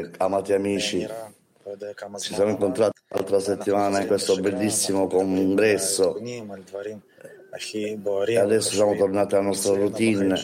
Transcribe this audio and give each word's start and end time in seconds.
eh, 0.00 0.10
amati 0.18 0.52
amici, 0.52 1.06
ci 2.18 2.34
siamo 2.34 2.50
incontrati 2.50 2.98
l'altra 3.08 3.40
settimana 3.40 4.00
in 4.00 4.06
questo 4.06 4.36
bellissimo 4.38 5.06
congresso. 5.06 6.16
E 8.32 8.38
adesso 8.38 8.72
siamo 8.74 8.94
tornati 8.94 9.34
alla 9.34 9.44
nostra 9.44 9.74
routine. 9.74 10.34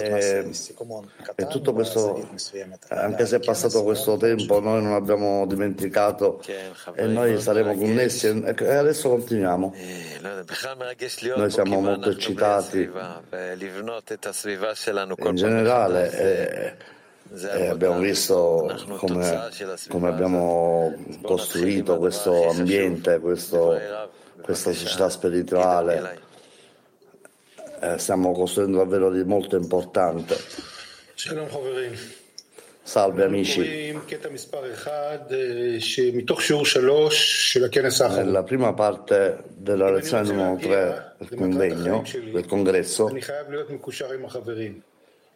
Eh, 0.00 0.50
e 1.34 1.46
tutto 1.46 1.72
questo, 1.72 2.28
anche 2.88 3.26
se 3.26 3.36
è 3.36 3.40
passato 3.40 3.82
questo 3.82 4.16
tempo, 4.16 4.60
noi 4.60 4.82
non 4.82 4.94
abbiamo 4.94 5.46
dimenticato 5.46 6.42
e 6.94 7.06
noi 7.06 7.38
saremo 7.40 7.74
connessi 7.74 8.26
ecco, 8.26 8.64
e 8.64 8.74
adesso 8.74 9.08
continuiamo. 9.10 9.74
Noi 11.36 11.50
siamo 11.50 11.80
molto 11.80 12.10
eccitati 12.10 12.90
in 15.30 15.36
generale. 15.36 16.10
Eh, 16.10 16.76
eh, 17.30 17.62
e 17.64 17.66
abbiamo 17.68 17.98
visto 17.98 18.74
come, 18.96 19.50
come, 19.88 20.08
abbiamo 20.08 20.94
costruito 21.20 21.98
questo 21.98 22.48
ambiente, 22.48 23.18
questo, 23.18 23.78
questa 24.40 24.72
società 24.72 25.10
spirituale 25.10 26.26
eh, 27.80 27.98
stiamo 27.98 28.32
costruendo 28.32 28.78
davvero 28.78 29.10
di 29.10 29.24
molto 29.24 29.56
importante. 29.56 30.36
Salve 32.82 33.22
amici. 33.24 33.60
Nella 38.24 38.42
prima 38.44 38.72
parte 38.72 39.44
della 39.56 39.90
lezione 39.90 40.22
numero 40.32 40.56
3 40.56 41.14
del 41.18 41.34
convegno, 41.36 42.02
del 42.32 42.46
congresso, 42.46 43.10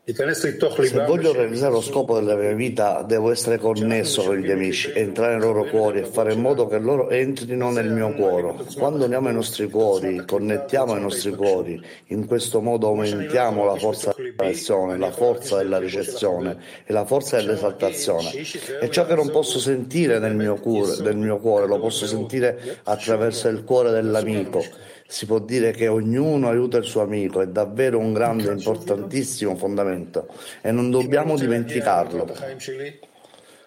se 0.04 1.04
voglio 1.06 1.32
realizzare 1.32 1.70
lo 1.70 1.80
scopo 1.80 2.18
della 2.18 2.34
mia 2.34 2.54
vita, 2.54 3.04
devo 3.06 3.30
essere 3.30 3.58
connesso 3.58 4.24
con 4.24 4.34
gli 4.34 4.50
amici, 4.50 4.90
entrare 4.92 5.34
nei 5.34 5.42
loro 5.42 5.62
cuori 5.66 6.00
e 6.00 6.04
fare 6.04 6.32
in 6.32 6.40
modo 6.40 6.66
che 6.66 6.78
loro 6.78 7.08
entrino 7.08 7.70
nel 7.70 7.88
mio 7.88 8.12
cuore. 8.12 8.64
Quando 8.74 9.04
uniamo 9.04 9.30
i 9.30 9.32
nostri 9.32 9.70
cuori, 9.70 10.24
connettiamo 10.26 10.96
i 10.96 11.00
nostri 11.00 11.32
cuori, 11.36 11.80
in 12.06 12.26
questo 12.26 12.60
modo 12.60 12.88
aumentiamo 12.88 13.64
la 13.64 13.76
forza 13.76 14.12
della 14.16 14.32
pressione, 14.34 14.98
la 14.98 15.12
forza 15.12 15.58
della 15.58 15.78
ricezione 15.78 16.56
e 16.84 16.92
la 16.92 17.04
forza 17.04 17.36
dell'esaltazione. 17.36 18.32
E 18.80 18.90
ciò 18.90 19.06
che 19.06 19.14
non 19.14 19.30
posso 19.30 19.60
sentire 19.60 20.18
nel 20.18 20.34
mio, 20.34 20.56
cuore, 20.56 20.96
nel 21.00 21.16
mio 21.16 21.38
cuore 21.38 21.68
lo 21.68 21.78
posso 21.78 22.08
sentire 22.08 22.80
attraverso 22.82 23.46
il 23.46 23.62
cuore 23.62 23.92
dell'amico 23.92 24.64
si 25.12 25.26
può 25.26 25.38
dire 25.40 25.72
che 25.72 25.88
ognuno 25.88 26.48
aiuta 26.48 26.78
il 26.78 26.84
suo 26.84 27.02
amico, 27.02 27.42
è 27.42 27.46
davvero 27.46 27.98
un 27.98 28.14
grande, 28.14 28.50
importantissimo 28.50 29.54
fondamento 29.56 30.26
e 30.62 30.72
non 30.72 30.90
dobbiamo 30.90 31.36
dimenticarlo. 31.36 32.34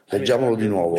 Leggiamolo 0.07 0.55
di 0.55 0.67
nuovo. 0.67 0.97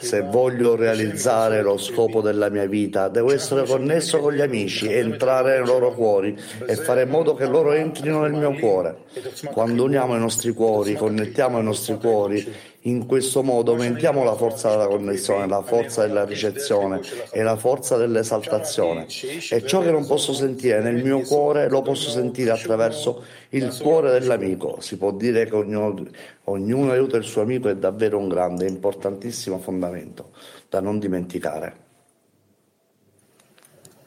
Se 0.00 0.20
voglio 0.22 0.76
realizzare 0.76 1.62
lo 1.62 1.76
scopo 1.76 2.20
della 2.20 2.50
mia 2.50 2.66
vita, 2.66 3.08
devo 3.08 3.32
essere 3.32 3.64
connesso 3.64 4.18
con 4.18 4.32
gli 4.32 4.40
amici, 4.40 4.92
entrare 4.92 5.58
nei 5.58 5.66
loro 5.66 5.92
cuori 5.92 6.36
e 6.66 6.76
fare 6.76 7.02
in 7.02 7.08
modo 7.08 7.34
che 7.34 7.46
loro 7.46 7.72
entrino 7.72 8.22
nel 8.22 8.32
mio 8.32 8.54
cuore. 8.54 9.06
Quando 9.52 9.84
uniamo 9.84 10.14
i 10.14 10.20
nostri 10.20 10.52
cuori, 10.52 10.94
connettiamo 10.94 11.58
i 11.58 11.64
nostri 11.64 11.96
cuori, 11.96 12.54
in 12.82 13.06
questo 13.06 13.42
modo 13.42 13.72
aumentiamo 13.72 14.22
la 14.22 14.36
forza 14.36 14.70
della 14.70 14.86
connessione, 14.86 15.48
la 15.48 15.62
forza 15.62 16.06
della 16.06 16.24
ricezione 16.24 17.00
e 17.32 17.42
la 17.42 17.56
forza 17.56 17.96
dell'esaltazione. 17.96 19.06
E 19.50 19.66
ciò 19.66 19.82
che 19.82 19.90
non 19.90 20.06
posso 20.06 20.32
sentire 20.32 20.80
nel 20.80 21.02
mio 21.02 21.20
cuore 21.22 21.68
lo 21.68 21.82
posso 21.82 22.08
sentire 22.08 22.50
attraverso 22.50 23.24
il 23.50 23.76
cuore 23.80 24.12
dell'amico. 24.12 24.80
Si 24.80 24.96
può 24.96 25.10
dire 25.10 25.46
che 25.46 25.56
ognuno, 25.56 26.06
ognuno 26.44 26.92
aiuta 26.92 27.16
il 27.16 27.24
suo 27.24 27.42
amico 27.42 27.68
è 27.68 27.74
davvero 27.74 28.16
un 28.16 28.28
grande 28.28 28.66
e 28.66 28.68
importantissimo 28.68 29.58
fondamento 29.58 30.30
da 30.68 30.80
non 30.80 31.00
dimenticare. 31.00 31.86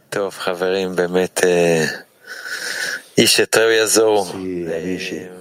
Tov, 0.08 0.36
Haverim, 0.46 0.94
Bemet, 0.94 1.44
eh, 1.44 1.86
Ishe 3.16 3.48
Treviazor. 3.48 4.26
Sì, 4.26 4.68
amici 4.70 5.41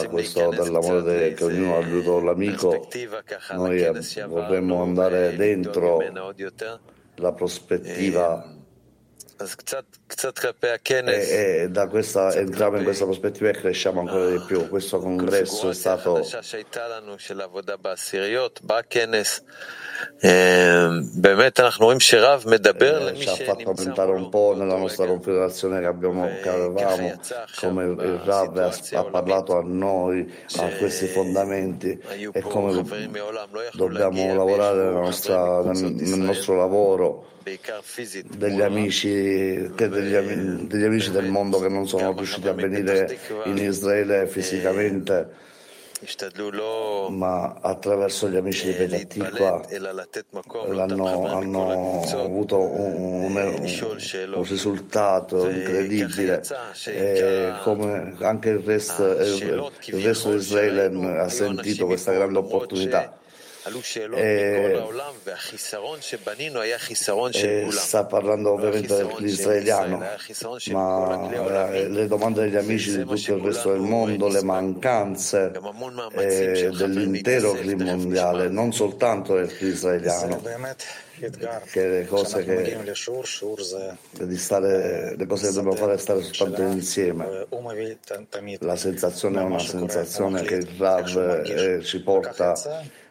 da 0.00 0.08
questo 0.08 0.50
dell'amore 0.50 1.34
che 1.34 1.44
ognuno 1.44 1.74
ha 1.76 1.78
avuto 1.78 2.20
l'amico, 2.20 2.88
noi 3.50 3.90
vorremmo 4.26 4.82
andare 4.82 5.34
dentro 5.34 5.98
la 7.16 7.32
prospettiva. 7.32 8.54
e, 11.12 11.62
e, 11.62 11.68
da 11.68 11.86
questa, 11.86 12.32
entriamo 12.34 12.78
in 12.78 12.84
questa 12.84 13.04
prospettiva 13.04 13.48
e 13.50 13.52
cresciamo 13.52 14.00
ancora 14.00 14.30
di 14.30 14.40
più. 14.44 14.68
Questo 14.68 14.98
congresso 14.98 15.70
è 15.70 15.74
stato 15.74 16.22
eh, 20.20 21.04
ci 23.16 23.28
ha 23.28 23.34
fatto 23.34 23.72
pensare 23.72 24.12
un 24.12 24.28
po' 24.28 24.54
nella 24.56 24.76
nostra 24.76 25.06
configurazione 25.06 25.80
che 25.80 25.86
abbiamo 25.86 26.28
che 26.40 26.48
avevamo, 26.48 27.20
come 27.60 27.84
il 27.84 28.20
Rav 28.24 28.56
ha, 28.56 28.98
ha 28.98 29.04
parlato 29.04 29.56
a 29.56 29.62
noi, 29.64 30.32
a 30.56 30.68
questi 30.78 31.06
fondamenti 31.06 32.00
e 32.32 32.40
come 32.40 32.84
dobbiamo 33.72 34.34
lavorare 34.34 34.84
nella 34.84 35.00
nostra, 35.00 35.62
nel, 35.62 36.18
nostro 36.18 36.56
lavoro. 36.56 37.26
Degli 38.36 38.60
amici, 38.60 39.08
degli, 39.74 40.14
degli 40.66 40.84
amici 40.84 41.10
del 41.10 41.26
mondo 41.26 41.58
che 41.58 41.68
non 41.68 41.88
sono 41.88 42.12
riusciti 42.12 42.46
a 42.46 42.52
venire 42.52 43.18
in 43.44 43.56
Israele 43.56 44.26
fisicamente 44.26 45.46
ma 47.10 47.56
attraverso 47.60 48.28
gli 48.28 48.36
amici 48.36 48.66
di 48.66 48.72
Petatiqua 48.72 49.66
hanno 50.80 52.02
avuto 52.12 52.58
un, 52.60 53.34
un, 53.34 54.32
un 54.34 54.44
risultato 54.44 55.48
incredibile. 55.48 56.42
E 56.86 57.18
eh, 57.18 57.52
come 57.62 58.16
anche 58.20 58.50
il 58.50 58.58
resto, 58.58 59.18
eh, 59.18 59.70
il 59.86 60.02
resto 60.02 60.30
di 60.30 60.36
Israele 60.36 61.18
ha 61.18 61.28
sentito 61.28 61.86
questa 61.86 62.12
grande 62.12 62.38
opportunità. 62.38 63.18
Eh, 64.16 64.82
e, 67.32 67.66
eh, 67.66 67.70
sta 67.70 68.04
parlando 68.04 68.52
ovviamente 68.52 68.96
dell'israeliano, 68.96 70.02
ma 70.70 71.30
eh, 71.72 71.88
le 71.88 72.06
domande 72.06 72.42
degli 72.42 72.56
amici 72.56 72.96
di 72.96 73.04
tutto 73.04 73.34
il 73.34 73.42
resto 73.42 73.72
del 73.72 73.80
mondo, 73.80 74.28
le 74.28 74.42
mancanze 74.42 75.52
eh, 76.12 76.70
dell'intero 76.70 77.52
clima 77.52 77.94
mondiale, 77.94 78.48
non 78.48 78.72
soltanto 78.72 79.34
del 79.34 79.50
israeliano. 79.58 80.40
che 81.70 81.88
le 81.88 82.06
cose 82.06 82.44
che, 82.44 82.94
cioè, 82.94 84.26
di 84.26 84.36
stare, 84.36 85.16
le 85.16 85.26
cose 85.26 85.48
che 85.48 85.52
dobbiamo 85.52 85.76
fare 85.76 85.94
è 85.94 85.98
stare 85.98 86.22
soltanto 86.22 86.62
insieme. 86.62 87.46
La 88.60 88.76
sensazione 88.76 89.40
è 89.40 89.44
una 89.44 89.58
sensazione 89.58 90.42
che 90.42 90.54
il 90.54 90.68
Rav 90.78 91.42
eh, 91.44 91.82
ci 91.82 92.00
porta 92.02 92.54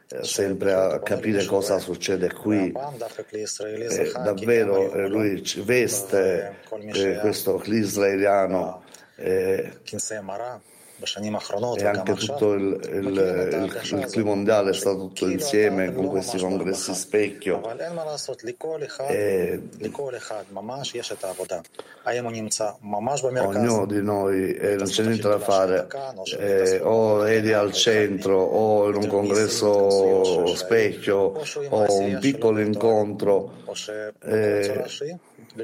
eh, 0.09 0.23
sempre 0.23 0.71
a 0.71 0.99
capire 1.01 1.43
cosa 1.45 1.79
succede 1.79 2.31
qui. 2.31 2.71
Eh, 2.71 4.11
davvero 4.13 4.93
eh, 4.93 5.07
lui 5.09 5.43
ci 5.43 5.59
veste 5.61 6.55
eh, 6.93 7.19
questo 7.19 7.57
questo 7.57 7.77
israeliano 7.77 8.83
e 10.99 11.85
anche 11.85 12.13
tutto 12.13 12.53
il, 12.53 12.79
il, 12.91 13.79
il, 13.91 14.09
il, 14.13 14.23
mondiale 14.23 14.73
sta 14.73 14.91
tutto 14.93 15.29
insieme 15.29 15.93
con 15.93 16.07
questi 16.07 16.39
congressi 16.39 16.93
specchio. 16.95 17.61
E 19.07 19.61
eh, 19.61 19.61
ognuno 23.45 23.85
di 23.85 24.01
noi 24.01 24.53
eh, 24.55 24.75
non 24.75 24.87
c'è 24.87 25.03
niente 25.03 25.29
da 25.29 25.39
fare, 25.39 25.87
eh, 26.39 26.79
o 26.81 27.27
eri 27.27 27.53
al 27.53 27.71
centro, 27.73 28.39
o 28.39 28.89
in 28.89 28.95
un 28.95 29.07
congresso 29.07 30.55
specchio, 30.55 31.39
o 31.69 31.99
un 31.99 32.17
piccolo 32.19 32.59
incontro. 32.59 33.53
Eh, 34.23 34.83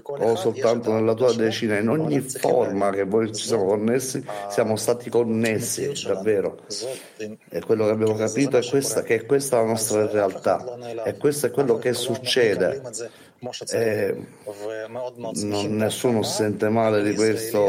o 0.05 0.35
soltanto 0.35 0.91
nella 0.91 1.13
tua 1.13 1.33
decina, 1.33 1.77
in 1.77 1.89
ogni 1.89 2.21
forma 2.21 2.89
che 2.91 3.03
voi 3.03 3.33
ci 3.33 3.45
siamo 3.45 3.65
connessi, 3.65 4.23
siamo 4.49 4.75
stati 4.75 5.09
connessi 5.09 5.91
davvero. 6.05 6.59
E 7.49 7.61
quello 7.61 7.85
che 7.85 7.91
abbiamo 7.91 8.15
capito 8.15 8.57
è 8.57 8.67
questa, 8.67 9.03
che 9.03 9.25
questa 9.25 9.57
è 9.57 9.61
la 9.61 9.67
nostra 9.67 10.09
realtà 10.09 11.03
e 11.03 11.17
questo 11.17 11.47
è 11.47 11.51
quello 11.51 11.77
che 11.77 11.93
succede. 11.93 12.81
E 13.71 13.77
eh, 13.77 14.87
non, 14.87 15.75
nessuno 15.75 16.23
si 16.23 16.33
sente 16.33 16.69
male 16.69 17.03
di 17.03 17.13
questo. 17.13 17.67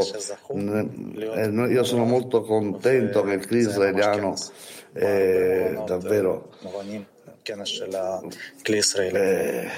Eh, 0.54 1.48
io 1.48 1.82
sono 1.82 2.04
molto 2.04 2.42
contento 2.42 3.24
che 3.24 3.32
il 3.32 3.44
Cris 3.44 3.66
eh, 3.66 3.70
israeliano 3.70 4.34
eh, 4.92 5.82
davvero. 5.84 6.50
Eh, 9.02 9.68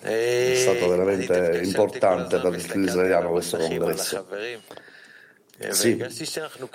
è 0.00 0.54
stato 0.54 0.88
veramente 0.88 1.60
importante 1.62 2.38
per 2.38 2.76
l'israeliano 2.76 3.30
questo 3.30 3.56
congresso. 3.58 4.26
Sì, 5.70 6.02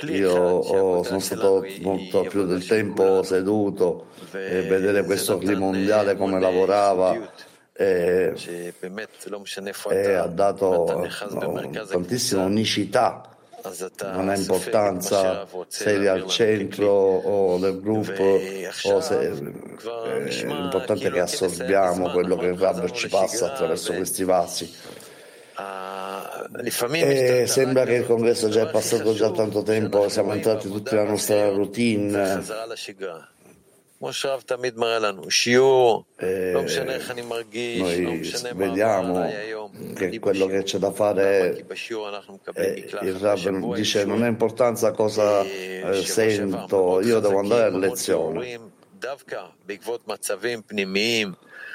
io 0.10 0.36
ho, 0.36 1.04
sono 1.04 1.20
stato 1.20 1.66
molto 1.82 2.22
più 2.24 2.46
del 2.46 2.66
tempo 2.68 3.24
seduto 3.24 4.10
e 4.32 4.62
vedere 4.62 5.04
questo 5.04 5.40
clima 5.40 5.60
mondiale 5.60 6.16
come 6.16 6.40
lavorava 6.40 7.34
e, 7.74 8.34
e 9.90 10.14
ha 10.14 10.28
dato 10.28 11.10
no, 11.30 11.70
tantissima 11.90 12.44
unicità 12.44 13.35
non 14.12 14.30
ha 14.30 14.36
importanza 14.36 15.48
se 15.68 15.94
eri 15.94 16.08
al 16.08 16.28
centro 16.28 16.88
o 16.88 17.58
del 17.58 17.80
gruppo 17.80 18.24
o 18.24 19.02
se, 19.02 19.20
è 19.20 19.32
importante 20.48 21.12
che 21.12 21.20
assorbiamo 21.20 22.12
quello 22.12 22.36
che 22.38 22.48
il 22.48 22.58
Rab 22.58 22.90
ci 22.92 23.08
passa 23.10 23.52
attraverso 23.52 23.94
questi 23.94 24.24
vasi 24.24 24.72
e 26.92 27.48
sembra 27.48 27.86
che 27.86 27.94
il 27.94 28.06
congresso 28.06 28.50
già 28.50 28.68
è 28.68 28.72
passato 28.72 29.14
già 29.14 29.32
tanto 29.32 29.64
tempo 29.64 30.10
siamo 30.10 30.34
entrati 30.34 30.70
tutti 30.70 30.94
nella 30.94 31.10
nostra 31.10 31.50
routine 31.50 32.44
e 36.18 36.52
noi 37.78 38.32
vediamo 38.54 39.26
che 39.96 40.20
quello 40.20 40.48
che 40.48 40.64
c'è 40.64 40.78
da 40.78 40.92
fare 40.92 41.66
è, 42.54 42.76
il 43.04 43.16
Rab 43.16 43.74
dice 43.74 44.04
non 44.06 44.22
ha 44.24 44.28
importanza 44.28 44.92
cosa 44.92 45.44
sento 46.04 47.00
io 47.02 47.20
devo 47.20 47.40
andare 47.40 47.64
a 47.64 47.78
lezione 47.78 48.60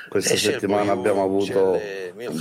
questa 0.09 0.37
settimana 0.37 0.93
abbiamo 0.93 1.23
avuto 1.23 1.81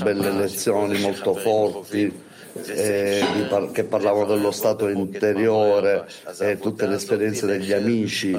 belle 0.03 0.31
lezioni 0.31 0.99
molto 0.99 1.33
forti 1.35 2.27
eh, 2.67 3.23
che 3.71 3.83
parlavano 3.83 4.25
dello 4.25 4.51
stato 4.51 4.87
interiore 4.87 6.05
e 6.39 6.57
tutte 6.57 6.87
le 6.87 6.95
esperienze 6.95 7.45
degli 7.45 7.71
amici 7.71 8.37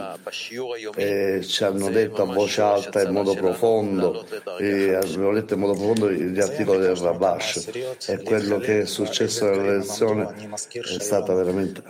eh, 0.96 1.40
ci 1.42 1.64
hanno 1.64 1.90
detto 1.90 2.22
a 2.22 2.26
voce 2.26 2.60
alta 2.60 3.02
in 3.02 3.12
modo 3.12 3.34
profondo 3.34 4.24
eh, 4.58 4.94
abbiamo 4.94 5.30
letto 5.30 5.54
in 5.54 5.60
modo 5.60 5.74
profondo 5.74 6.10
gli 6.10 6.40
articoli 6.40 6.80
del 6.80 6.96
Rabash 6.96 7.68
e 8.08 8.22
quello 8.22 8.58
che 8.58 8.82
è 8.82 8.86
successo 8.86 9.48
nella 9.48 9.76
lezione 9.76 10.34
è 10.54 11.00
stata 11.00 11.34
veramente 11.34 11.82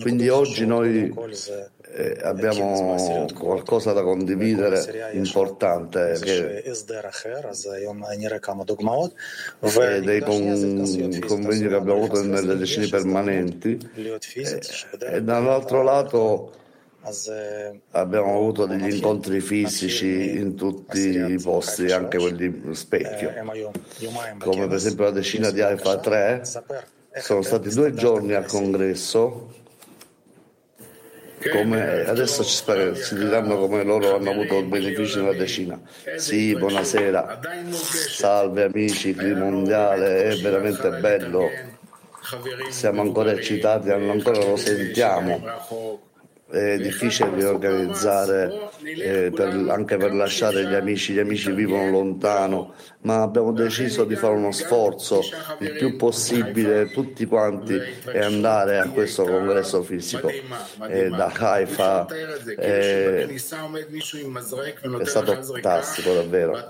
quindi 0.00 0.28
oggi 0.28 0.66
noi 0.66 1.12
eh, 1.96 2.18
abbiamo 2.22 3.26
qualcosa 3.34 3.92
da 3.92 4.02
condividere 4.02 5.10
importante 5.14 6.18
che, 6.20 6.62
eh, 9.80 10.00
dei 10.00 10.20
con, 10.20 10.84
convegni 11.26 11.65
che 11.68 11.74
abbiamo 11.74 12.04
avuto 12.04 12.22
nelle 12.22 12.56
decine 12.56 12.88
permanenti 12.88 13.78
e, 13.94 14.60
e 14.98 15.22
dall'altro 15.22 15.82
lato 15.82 16.52
abbiamo 17.92 18.36
avuto 18.36 18.66
degli 18.66 18.94
incontri 18.94 19.40
fisici 19.40 20.36
in 20.36 20.56
tutti 20.56 20.98
i 20.98 21.38
posti, 21.40 21.92
anche 21.92 22.18
quelli 22.18 22.74
specchio, 22.74 23.32
come 24.38 24.66
per 24.66 24.76
esempio 24.76 25.04
la 25.04 25.10
decina 25.10 25.50
di 25.50 25.60
Alfa 25.60 25.98
3. 25.98 26.42
Sono 27.18 27.42
stati 27.42 27.70
due 27.70 27.94
giorni 27.94 28.34
al 28.34 28.46
congresso 28.46 29.48
come 31.48 32.04
adesso 32.04 32.44
ci, 32.44 32.54
spero, 32.54 32.94
ci, 32.96 33.14
diranno 33.14 33.58
come 33.58 33.82
loro 33.82 34.16
hanno 34.16 34.30
avuto 34.30 34.58
il 34.58 34.66
beneficio 34.66 35.20
della 35.20 35.34
decina. 35.34 35.80
Sì, 36.16 36.56
buonasera, 36.56 37.40
salve 37.70 38.64
amici, 38.64 39.14
clima 39.14 39.44
mondiale, 39.44 40.24
è 40.24 40.36
veramente 40.36 40.88
bello. 40.90 41.48
Siamo 42.70 43.02
ancora 43.02 43.30
eccitati, 43.30 43.90
ancora 43.90 44.38
lo 44.38 44.56
sentiamo 44.56 46.04
è 46.51 46.77
difficile 46.77 47.33
riorganizzare 47.33 48.69
eh, 48.83 49.31
per, 49.33 49.47
anche 49.69 49.95
per 49.95 50.13
lasciare 50.13 50.65
gli 50.65 50.73
amici, 50.73 51.13
gli 51.13 51.19
amici 51.19 51.51
vivono 51.51 51.89
lontano, 51.89 52.73
ma 53.03 53.21
abbiamo 53.21 53.53
deciso 53.53 54.03
di 54.03 54.15
fare 54.15 54.33
uno 54.33 54.51
sforzo 54.51 55.21
il 55.59 55.71
più 55.71 55.95
possibile 55.95 56.91
tutti 56.91 57.25
quanti 57.25 57.79
e 58.05 58.19
andare 58.19 58.79
a 58.79 58.89
questo 58.89 59.23
congresso 59.23 59.81
fisico 59.81 60.29
eh, 60.89 61.09
da 61.09 61.31
Haifa. 61.33 62.05
Eh, 62.57 63.27
è 63.27 65.05
stato 65.05 65.41
fantastico 65.41 66.13
davvero. 66.13 66.65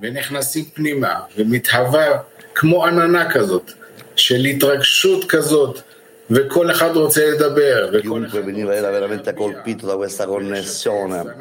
ונכנסים 0.00 0.64
פנימה 0.64 1.20
ומתהווה 1.36 2.06
כמו 2.54 2.86
עננה 2.86 3.30
כזאת 3.30 3.70
של 4.16 4.44
התרגשות 4.44 5.24
כזאת 5.28 5.80
Chiunque 8.01 8.41
veniva 8.41 8.75
era 8.75 8.89
veramente 8.89 9.33
colpito 9.33 9.85
da 9.85 9.95
questa 9.95 10.25
connessione. 10.25 11.35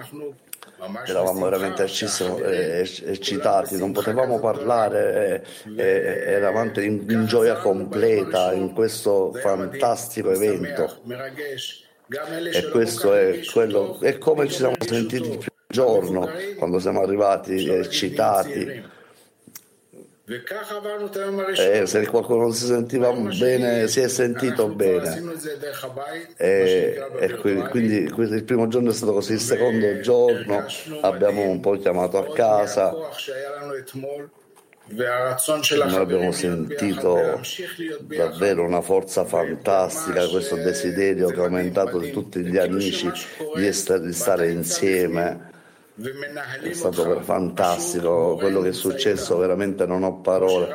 Eravamo 1.06 1.44
veramente 1.44 1.82
eccitati, 1.84 3.76
non 3.78 3.90
potevamo 3.92 4.38
parlare, 4.38 5.44
eravamo 5.76 6.70
in, 6.80 7.04
in 7.08 7.24
gioia 7.26 7.56
completa 7.56 8.52
in 8.52 8.72
questo 8.72 9.32
fantastico 9.32 10.30
evento. 10.30 11.00
E 12.52 12.68
questo 12.70 13.12
è 13.14 13.40
quello, 13.52 13.98
è 14.00 14.18
come 14.18 14.46
ci 14.46 14.56
siamo 14.56 14.76
sentiti 14.78 15.28
il 15.28 15.38
primo 15.38 15.54
giorno 15.66 16.30
quando 16.56 16.78
siamo 16.78 17.02
arrivati 17.02 17.68
eccitati 17.68 18.94
e 20.28 21.86
se 21.86 22.04
qualcuno 22.06 22.42
non 22.42 22.52
si 22.52 22.66
sentiva 22.66 23.12
bene, 23.12 23.86
si 23.86 24.00
è 24.00 24.08
sentito 24.08 24.66
bene. 24.68 25.22
E, 26.36 27.00
e 27.20 27.34
quindi, 27.36 28.10
quindi, 28.10 28.34
il 28.34 28.42
primo 28.44 28.66
giorno 28.66 28.90
è 28.90 28.92
stato 28.92 29.12
così, 29.12 29.34
il 29.34 29.40
secondo 29.40 30.00
giorno 30.00 30.66
abbiamo 31.02 31.42
un 31.42 31.60
po' 31.60 31.78
chiamato 31.78 32.18
a 32.18 32.32
casa. 32.32 32.92
Noi 34.88 35.94
abbiamo 35.94 36.32
sentito 36.32 37.40
davvero 38.02 38.64
una 38.64 38.80
forza 38.80 39.24
fantastica, 39.24 40.28
questo 40.28 40.56
desiderio 40.56 41.28
che 41.28 41.40
è 41.40 41.44
aumentato 41.44 41.98
di 41.98 42.10
tutti 42.10 42.40
gli 42.40 42.56
amici 42.56 43.08
di 43.54 43.72
stare 44.12 44.50
insieme 44.50 45.45
è 46.62 46.72
stato 46.72 47.20
fantastico. 47.20 48.36
Quello 48.36 48.60
che 48.60 48.68
è 48.68 48.72
successo, 48.72 49.38
veramente 49.38 49.86
non 49.86 50.02
ho 50.02 50.20
parole. 50.20 50.74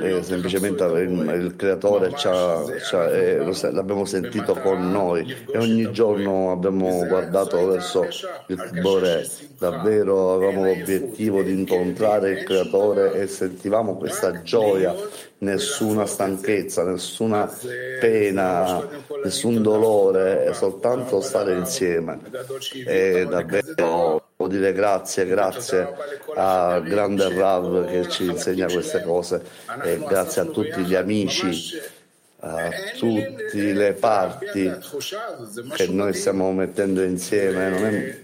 E 0.00 0.22
semplicemente 0.22 0.84
il, 0.84 1.42
il 1.42 1.56
creatore 1.56 2.12
c'ha, 2.14 2.62
c'ha, 2.78 3.10
eh, 3.10 3.38
l'abbiamo 3.72 4.04
sentito 4.04 4.54
con 4.54 4.88
noi 4.88 5.28
e 5.52 5.58
ogni 5.58 5.90
giorno 5.90 6.52
abbiamo 6.52 7.04
guardato 7.06 7.66
verso 7.66 8.06
il 8.46 8.80
Bore 8.80 9.26
davvero 9.58 10.34
avevamo 10.34 10.64
l'obiettivo 10.64 11.42
di 11.42 11.52
incontrare 11.52 12.30
il 12.30 12.44
creatore 12.44 13.14
e 13.14 13.26
sentivamo 13.26 13.96
questa 13.96 14.42
gioia 14.42 14.94
nessuna 15.44 16.06
stanchezza 16.06 16.82
nessuna 16.84 17.50
pena 18.00 18.86
nessun 19.22 19.62
dolore 19.62 20.52
soltanto 20.54 21.20
stare 21.20 21.54
insieme 21.54 22.18
e 22.86 23.26
davvero 23.28 24.24
Devo 24.36 24.48
dire 24.48 24.72
grazie, 24.72 25.26
grazie 25.26 25.94
al 26.34 26.82
grande 26.82 27.32
Rav 27.32 27.86
che 27.88 28.08
ci 28.08 28.24
insegna 28.24 28.66
queste 28.66 29.00
cose 29.02 29.42
e 29.84 29.98
grazie 29.98 30.42
a 30.42 30.44
tutti 30.46 30.82
gli 30.82 30.96
amici, 30.96 31.80
a 32.40 32.68
tutte 32.98 33.72
le 33.72 33.92
parti 33.92 34.70
che 35.76 35.86
noi 35.86 36.12
stiamo 36.14 36.52
mettendo 36.52 37.02
insieme. 37.04 37.68
Non 37.70 37.84
è, 37.86 38.23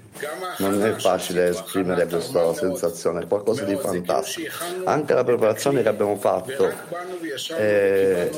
non 0.59 0.85
è 0.85 0.93
facile 0.97 1.49
esprimere 1.49 2.07
questa 2.07 2.53
sensazione, 2.55 3.23
è 3.23 3.27
qualcosa 3.27 3.65
di 3.65 3.77
fantastico. 3.77 4.53
Anche 4.85 5.15
la 5.15 5.25
preparazione 5.25 5.83
che 5.83 5.89
abbiamo 5.89 6.17
fatto. 6.17 6.71
È, 7.57 8.31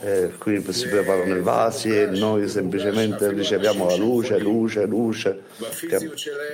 eh, 0.00 0.32
qui 0.38 0.64
si 0.72 0.88
preparano 0.88 1.36
i 1.36 1.40
vasi 1.40 1.94
e 1.94 2.06
noi 2.06 2.48
semplicemente 2.48 3.30
riceviamo 3.30 3.86
la 3.86 3.96
luce, 3.96 4.38
luce, 4.38 4.86
luce, 4.86 5.42
che, 5.88 6.10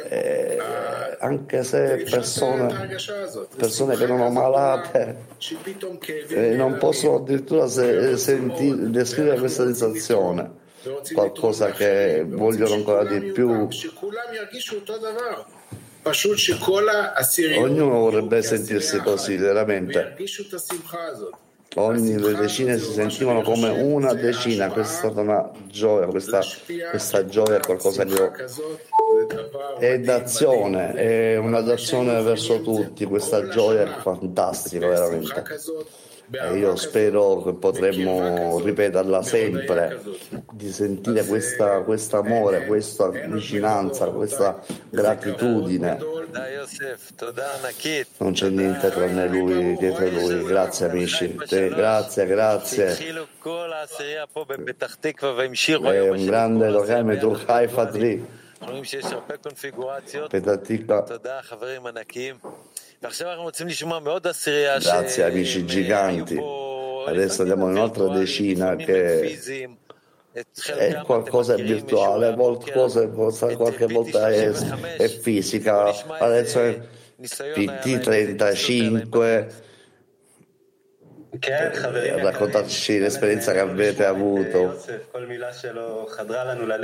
eh, 0.09 0.59
anche 1.21 1.63
se 1.63 2.05
persone, 2.11 2.99
persone 3.57 3.97
che 3.97 4.07
non 4.07 4.19
sono 4.19 4.31
malate 4.31 5.17
eh, 6.29 6.55
non 6.55 6.77
possono 6.79 7.17
addirittura 7.17 7.69
se, 7.69 8.17
sentire, 8.17 8.91
descrivere 8.91 9.39
questa 9.39 9.65
sensazione, 9.65 10.51
qualcosa 11.13 11.71
che 11.71 12.25
vogliono 12.27 12.75
ancora 12.75 13.05
di 13.05 13.33
più. 13.33 13.69
Ognuno 17.59 17.99
vorrebbe 17.99 18.43
sentirsi 18.43 18.99
così, 18.99 19.37
veramente 19.37 20.17
ogni 21.77 22.19
le 22.19 22.35
decine 22.35 22.79
si 22.79 22.93
sentivano 22.93 23.43
come 23.43 23.69
una 23.69 24.15
decina, 24.15 24.69
questa 24.71 24.95
è 24.95 24.97
stata 24.99 25.21
una 25.21 25.51
gioia, 25.67 26.07
questa, 26.07 26.43
questa 26.91 27.27
gioia 27.27 27.57
è 27.57 27.61
qualcosa 27.61 28.05
che 28.05 28.33
è 29.79 29.99
d'azione, 30.01 30.93
è 30.95 31.37
una 31.37 31.61
d'azione 31.61 32.21
verso 32.23 32.63
tutti, 32.63 33.05
questa 33.05 33.49
gioia 33.49 33.83
è 33.83 34.01
fantastica 34.01 34.89
veramente. 34.89 35.45
E 36.31 36.59
io 36.59 36.77
spero 36.77 37.43
che 37.43 37.55
potremmo 37.55 38.61
ripeterla 38.61 39.23
sempre, 39.23 40.01
di 40.53 40.71
sentire 40.71 41.25
questa, 41.25 41.81
questo 41.81 42.19
amore, 42.19 42.67
questa 42.67 43.09
vicinanza, 43.09 44.07
questa 44.09 44.63
gratitudine. 44.91 45.99
Non 48.19 48.33
c'è 48.33 48.49
niente 48.51 48.91
tranne 48.91 49.27
lui, 49.29 49.77
dietro 49.79 50.09
lui. 50.11 50.45
Grazie 50.45 50.91
amici, 50.91 51.35
grazie, 51.35 52.27
grazie. 52.27 52.97
È 55.91 56.09
un 56.11 56.25
grande 56.27 56.69
Lochem 56.69 57.19
tu 57.19 57.39
Haifa 57.47 57.87
Tri. 57.87 58.27
Petatikva. 60.29 61.05
Grazie 64.91 65.25
amici 65.25 65.65
giganti. 65.65 66.37
Adesso 67.07 67.43
andiamo 67.43 67.67
in 67.67 67.77
un'altra 67.77 68.09
decina 68.09 68.75
che 68.77 69.39
è 70.33 70.47
qualcosa 71.05 71.55
di 71.55 71.63
virtuale, 71.63 72.35
qualcosa, 72.35 73.09
qualche 73.09 73.87
volta 73.87 74.29
è, 74.31 74.51
è 74.51 75.09
fisica. 75.09 75.95
Adesso 76.19 76.61
è 76.61 76.81
PT35 77.21 79.67
raccontateci 82.21 82.99
l'esperienza 82.99 83.53
che 83.53 83.61
avete 83.61 84.05
avuto. 84.05 84.81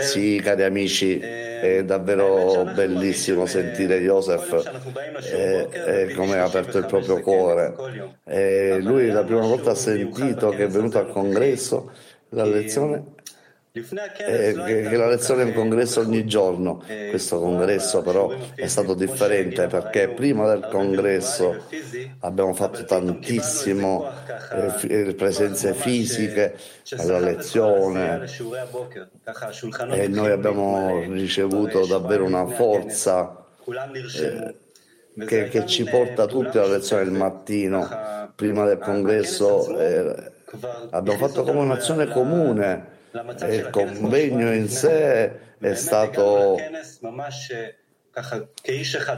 Sì, 0.00 0.40
cari 0.42 0.62
amici, 0.62 1.18
è 1.18 1.82
davvero 1.84 2.64
bellissimo 2.74 3.46
sentire 3.46 4.00
Joseph. 4.00 4.70
e, 5.32 5.68
e 5.70 6.14
come 6.14 6.38
ha 6.38 6.44
aperto 6.44 6.78
il 6.78 6.86
proprio 6.86 7.20
cuore. 7.20 7.74
E 8.24 8.78
lui 8.80 9.10
la 9.10 9.24
prima 9.24 9.40
volta 9.40 9.72
ha 9.72 9.74
sentito 9.74 10.50
che 10.50 10.64
è 10.64 10.68
venuto 10.68 10.98
al 10.98 11.08
congresso 11.08 11.90
la 12.30 12.44
lezione 12.44 13.13
eh, 13.76 14.54
che 14.54 14.96
la 14.96 15.08
lezione 15.08 15.42
è 15.42 15.46
un 15.46 15.52
congresso 15.52 15.98
ogni 15.98 16.24
giorno. 16.24 16.80
Questo 17.10 17.40
congresso 17.40 18.02
però 18.02 18.32
è 18.54 18.68
stato 18.68 18.94
differente 18.94 19.66
perché 19.66 20.10
prima 20.10 20.46
del 20.46 20.68
congresso 20.70 21.64
abbiamo 22.20 22.54
fatto 22.54 22.84
tantissimo 22.84 24.08
eh, 24.52 25.08
eh 25.08 25.14
presenze 25.14 25.74
fisiche 25.74 26.54
alla 26.98 27.18
lezione 27.18 28.24
e 29.90 30.06
noi 30.06 30.30
abbiamo 30.30 31.00
ricevuto 31.08 31.84
davvero 31.84 32.24
una 32.26 32.46
forza 32.46 33.44
eh, 34.20 34.54
che, 35.26 35.48
che, 35.48 35.66
ci 35.66 35.82
porta 35.82 36.26
tutti 36.26 36.58
alla 36.58 36.76
lezione 36.76 37.02
del 37.02 37.12
mattino. 37.12 37.88
Prima 38.36 38.66
del 38.66 38.78
congresso 38.78 39.76
eh, 39.76 40.32
abbiamo 40.90 41.18
fatto 41.18 41.42
come 41.42 41.58
un'azione 41.58 42.06
comune 42.06 42.92
il 43.48 43.68
convegno 43.70 44.52
in 44.52 44.68
sé 44.68 45.30
è 45.58 45.74
stato 45.74 46.56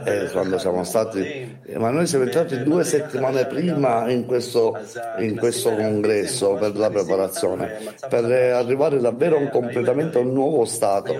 eh, 0.05 0.29
quando 0.31 0.57
siamo 0.59 0.83
stati, 0.83 1.59
ma 1.77 1.89
noi 1.89 2.05
siamo 2.05 2.25
entrati 2.25 2.61
due 2.61 2.83
settimane 2.83 3.45
prima 3.47 4.09
in 4.09 4.25
questo, 4.25 4.77
in 5.17 5.35
questo 5.37 5.73
congresso 5.75 6.53
per 6.53 6.75
la 6.75 6.89
preparazione, 6.89 7.95
per 8.07 8.25
arrivare 8.25 8.99
davvero 8.99 9.37
a 9.37 9.47
completamente 9.49 10.17
a 10.17 10.21
un 10.21 10.33
nuovo 10.33 10.65
stato. 10.65 11.13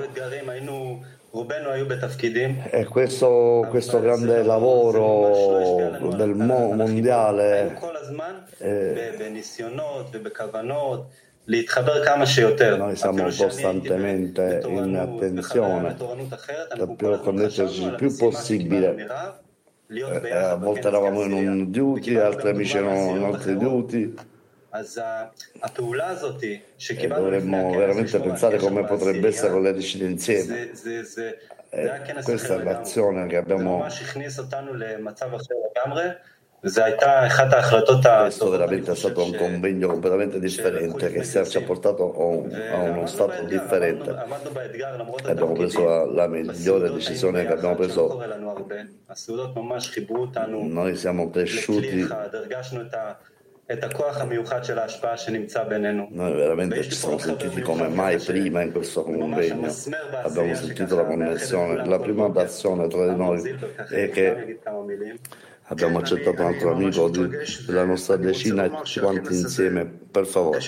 E 2.72 2.86
questo, 2.86 3.68
questo 3.70 4.00
grande 4.00 4.42
lavoro 4.44 6.10
del 6.16 6.34
mondiale 6.34 7.78
eh, 8.60 9.14
noi 12.76 12.96
siamo 12.98 13.24
costantemente 13.24 14.62
in 14.66 14.96
attenzione 14.98 15.96
per 16.98 17.22
connetterci 17.22 17.84
il 17.84 17.96
più 17.96 18.14
possibile. 18.16 19.08
Eh, 19.90 20.30
a 20.30 20.56
volte 20.56 20.90
eravamo 20.90 21.22
in 21.22 21.32
un 21.32 21.72
duty, 21.72 22.16
altri 22.16 22.50
amici 22.50 22.76
erano 22.76 23.16
in 23.16 23.24
altri 23.24 23.58
duty. 23.58 24.14
E 26.78 27.08
dovremmo 27.08 27.72
veramente 27.72 28.20
pensare 28.20 28.58
come 28.58 28.84
potrebbe 28.84 29.30
essere 29.30 29.54
con 29.54 29.62
le 29.62 29.74
decine 29.74 30.10
insieme. 30.10 30.72
E 31.70 32.02
questa 32.24 32.56
è 32.56 32.64
l'azione 32.64 33.26
che 33.28 33.38
abbiamo 33.38 33.86
questo 38.24 38.50
veramente 38.50 38.92
è 38.92 38.96
stato 38.96 39.24
un 39.24 39.36
convegno 39.36 39.90
completamente 39.90 40.40
differente 40.40 41.12
che 41.12 41.24
ci 41.24 41.38
ha 41.38 41.62
portato 41.62 42.14
a, 42.14 42.82
uno 42.82 43.06
stato 43.06 43.44
differente. 43.44 44.10
Abbiamo 45.24 45.54
preso 45.54 45.86
la, 45.86 46.06
la 46.06 46.28
migliore 46.28 46.92
decisione 46.92 47.46
che 47.46 47.54
abbiamo 47.54 47.76
preso. 47.76 48.20
Noi 50.64 50.96
siamo 50.96 51.30
cresciuti 51.30 52.08
noi 56.10 56.34
veramente 56.34 56.84
ci 56.84 56.92
siamo 56.92 57.18
sentiti 57.18 57.60
come 57.60 57.90
mai 57.90 58.18
prima 58.18 58.62
in 58.62 58.72
questo 58.72 59.04
convegno, 59.04 59.70
abbiamo 60.24 60.56
sentito 60.56 60.96
la 60.96 61.04
connessione. 61.04 61.86
La 61.86 62.00
prima 62.00 62.32
azione 62.34 62.88
tra 62.88 63.06
di 63.10 63.16
noi 63.16 63.60
è 63.90 64.10
che 64.10 64.60
abbiamo 65.68 66.00
accettato 66.00 66.42
un 66.42 66.48
altro 66.48 66.72
amico 66.72 67.10
della 67.10 67.86
nostra 67.86 68.16
decina 68.16 68.66
e 68.66 68.70
tutti 68.70 69.00
quanti 69.00 69.34
insieme, 69.34 69.86
per 69.86 70.26
favore. 70.26 70.60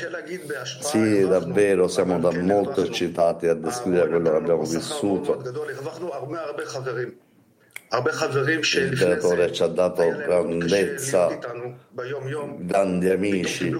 Sì, 0.82 1.28
davvero, 1.28 1.88
siamo 1.88 2.20
da 2.20 2.32
molto 2.32 2.84
eccitati 2.84 3.48
a 3.48 3.54
descrivere 3.54 4.10
quello 4.10 4.30
che 4.32 4.36
abbiamo 4.36 4.64
vissuto. 4.64 5.42
Il 8.92 8.98
creatore 9.00 9.52
ci 9.52 9.64
ha 9.64 9.68
dato 9.68 10.08
grandezza, 10.08 11.40
grandi 12.60 13.10
amici, 13.10 13.76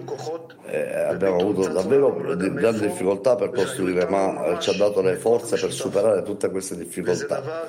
eh, 0.66 1.00
abbiamo 1.04 1.36
avuto 1.40 1.68
davvero 1.68 2.16
grandi 2.16 2.88
difficoltà 2.88 3.36
per 3.36 3.52
costruire, 3.52 4.08
ma 4.08 4.58
ci 4.60 4.72
ha 4.72 4.74
dato 4.74 5.02
le 5.02 5.16
forze 5.16 5.60
per 5.60 5.72
superare 5.72 6.24
tutte 6.24 6.50
queste 6.50 6.76
difficoltà. 6.76 7.68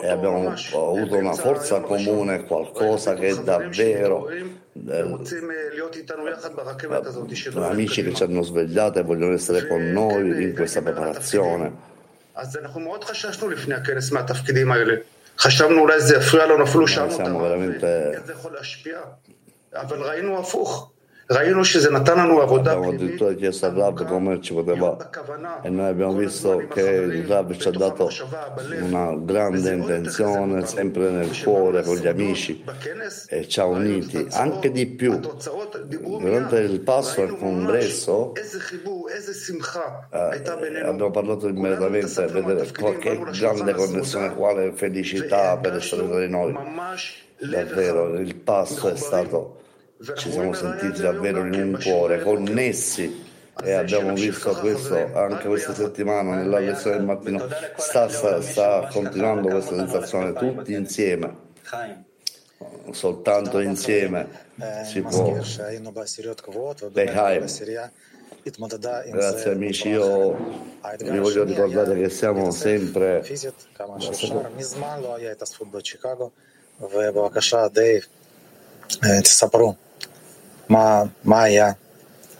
E 0.00 0.08
abbiamo 0.08 0.48
avuto 0.48 1.16
una 1.16 1.34
forza 1.34 1.80
comune, 1.80 2.44
qualcosa 2.44 3.12
che 3.12 3.28
è 3.28 3.36
davvero 3.42 4.30
eh, 4.30 5.18
amici 7.68 8.02
che 8.02 8.14
ci 8.14 8.22
hanno 8.22 8.40
svegliato 8.42 8.98
e 8.98 9.02
vogliono 9.02 9.34
essere 9.34 9.66
con 9.66 9.90
noi 9.90 10.42
in 10.42 10.54
questa 10.54 10.80
preparazione. 10.80 11.96
חשבנו 15.38 15.80
אולי 15.80 16.00
זה 16.00 16.16
יפריע 16.16 16.46
לנו, 16.46 16.64
אפילו 16.64 16.88
שאלנו 16.88 17.12
אותנו, 17.12 17.46
איך 18.14 18.24
זה 18.26 18.32
יכול 18.32 18.52
להשפיע? 18.54 18.98
אבל 19.74 20.02
ראינו 20.02 20.38
הפוך. 20.38 20.90
Abbiamo 21.30 22.88
addirittura 22.88 23.34
chiesto 23.34 23.66
a 23.66 23.72
Rav 23.74 24.06
come 24.06 24.40
ci 24.40 24.54
poteva. 24.54 24.96
E 25.60 25.68
noi 25.68 25.88
abbiamo 25.88 26.14
visto 26.14 26.66
che 26.68 26.80
il 26.80 27.26
Rav 27.26 27.54
ci 27.54 27.68
ha 27.68 27.70
dato 27.70 28.08
una 28.80 29.14
grande 29.14 29.74
intenzione 29.74 30.64
sempre 30.64 31.10
nel 31.10 31.30
cuore 31.42 31.82
con 31.82 31.96
gli 31.96 32.06
amici. 32.06 32.64
E 33.28 33.46
ci 33.46 33.60
ha 33.60 33.66
uniti 33.66 34.26
anche 34.30 34.70
di 34.70 34.86
più. 34.86 35.20
durante 35.86 36.60
il 36.60 36.80
passo 36.80 37.20
al 37.20 37.36
congresso 37.36 38.32
eh, 38.34 38.40
abbiamo 40.80 41.10
parlato 41.10 41.46
immediatamente 41.48 42.24
di 42.24 42.32
vedere 42.32 42.70
che 42.70 43.22
grande 43.38 43.74
connessione 43.74 44.34
quale 44.34 44.72
felicità 44.72 45.58
per 45.58 45.74
essere 45.74 46.08
tra 46.08 46.20
di 46.20 46.30
noi. 46.30 46.56
Davvero 47.38 48.14
il 48.18 48.34
passo 48.34 48.88
è 48.88 48.96
stato 48.96 49.66
ci 50.16 50.30
siamo 50.30 50.52
sentiti 50.52 51.00
davvero 51.00 51.44
in 51.44 51.54
un 51.54 51.78
cuore, 51.82 52.22
connessi. 52.22 53.26
e 53.64 53.72
abbiamo 53.72 54.14
visto 54.14 54.54
questo 54.54 54.94
anche 55.16 55.48
questa 55.48 55.74
settimana 55.74 56.36
nella 56.36 56.60
lezione 56.60 56.98
del 56.98 57.06
mattino 57.06 57.48
sta, 57.76 58.08
sta, 58.08 58.40
sta 58.40 58.88
continuando 58.92 59.48
questa 59.48 59.74
sensazione 59.74 60.32
tutti 60.32 60.72
insieme. 60.72 61.46
Soltanto 62.92 63.58
insieme. 63.58 64.28
si 64.84 65.00
può. 65.00 65.40
Behaim 66.90 67.46
Grazie 69.10 69.50
amici, 69.50 69.88
io 69.88 70.36
vi 71.00 71.18
voglio 71.18 71.44
ricordare 71.44 71.98
che 71.98 72.08
siamo 72.08 72.50
sempre... 72.50 73.22
sempre 73.24 73.52
ma 80.68 81.10
Maya, 81.22 81.76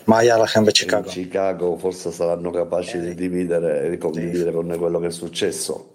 Maya 0.05 0.35
Alahem 0.35 0.69
e 0.69 0.73
Chicago. 0.73 1.09
Chicago 1.09 1.77
forse 1.77 2.11
saranno 2.11 2.51
capaci 2.51 2.97
eh. 2.97 3.01
di 3.01 3.15
dividere 3.15 3.83
e 3.83 3.91
di 3.91 3.99
condividere 3.99 4.51
sì. 4.51 4.57
con 4.57 4.67
noi 4.67 4.79
quello 4.79 4.99
che 5.01 5.07
è 5.09 5.11
successo. 5.11 5.95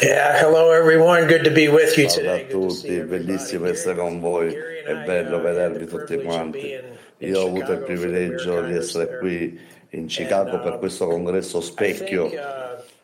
Yeah, 0.00 0.38
hello 0.38 0.72
everyone, 0.72 1.26
good 1.26 1.44
to 1.44 1.50
be 1.50 1.68
with 1.68 1.96
you 1.98 2.08
Ciao 2.08 2.20
today. 2.20 2.48
Ciao 2.48 2.64
a 2.64 2.68
tutti, 2.68 3.00
bellissimo 3.00 3.66
essere 3.66 3.96
con 3.96 4.18
voi, 4.18 4.50
è 4.50 4.94
bello 5.04 5.40
vedervi 5.40 5.84
tutti 5.86 6.22
quanti. 6.22 6.80
Io 7.18 7.38
ho 7.38 7.46
avuto 7.46 7.72
il 7.72 7.80
privilegio 7.80 8.62
di 8.62 8.76
essere 8.76 9.18
qui 9.18 9.60
in 9.90 10.06
Chicago 10.06 10.58
per 10.60 10.78
questo 10.78 11.06
congresso 11.06 11.60
specchio 11.60 12.30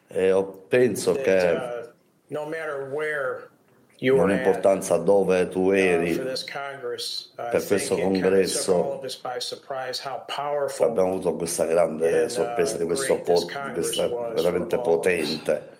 e 0.08 0.46
penso 0.68 1.12
che 1.12 1.84
uh, 4.00 4.16
non 4.16 4.30
importanza 4.30 4.96
dove 4.96 5.48
tu 5.48 5.68
uh, 5.68 5.72
eri, 5.72 6.12
uh, 6.12 6.32
per 7.34 7.64
questo 7.66 7.96
congresso 7.96 9.00
abbiamo 10.80 11.08
avuto 11.08 11.34
questa 11.34 11.64
grande 11.64 12.28
sorpresa 12.28 12.76
di 12.76 12.84
questo 12.84 13.20
po- 13.20 13.46
questa 13.72 14.08
veramente 14.34 14.78
potente. 14.78 15.75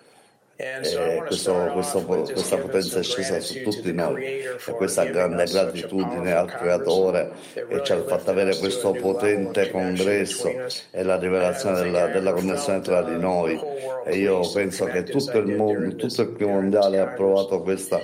E 0.59 0.81
to 0.81 1.23
questo- 1.27 1.69
questo- 1.71 2.01
questa 2.01 2.57
potenza 2.57 2.99
è 2.99 3.03
scesa 3.03 3.39
su 3.39 3.61
tutti 3.61 3.93
noi 3.93 4.23
e 4.25 4.57
questa 4.75 5.03
grande 5.05 5.43
gratitudine 5.45 6.33
al 6.33 6.51
creatore 6.51 7.29
che 7.53 7.83
ci 7.83 7.91
ha 7.91 8.01
fatto 8.03 8.31
avere 8.31 8.57
questo 8.57 8.91
potente 8.93 9.69
congresso 9.69 10.51
e 10.89 11.03
la 11.03 11.17
rivelazione 11.17 11.81
della, 11.83 12.07
della 12.07 12.33
connessione 12.33 12.81
tra 12.81 13.03
di 13.03 13.19
noi. 13.19 13.59
e 14.05 14.15
io 14.15 14.49
penso 14.51 14.85
che 14.85 15.03
tutto 15.03 15.37
il 15.37 15.53
mondo, 15.55 15.95
tutto 15.95 16.21
il 16.23 16.29
più 16.29 16.47
mondiale 16.47 16.99
ha 16.99 17.07
provato 17.07 17.61
questa, 17.61 17.99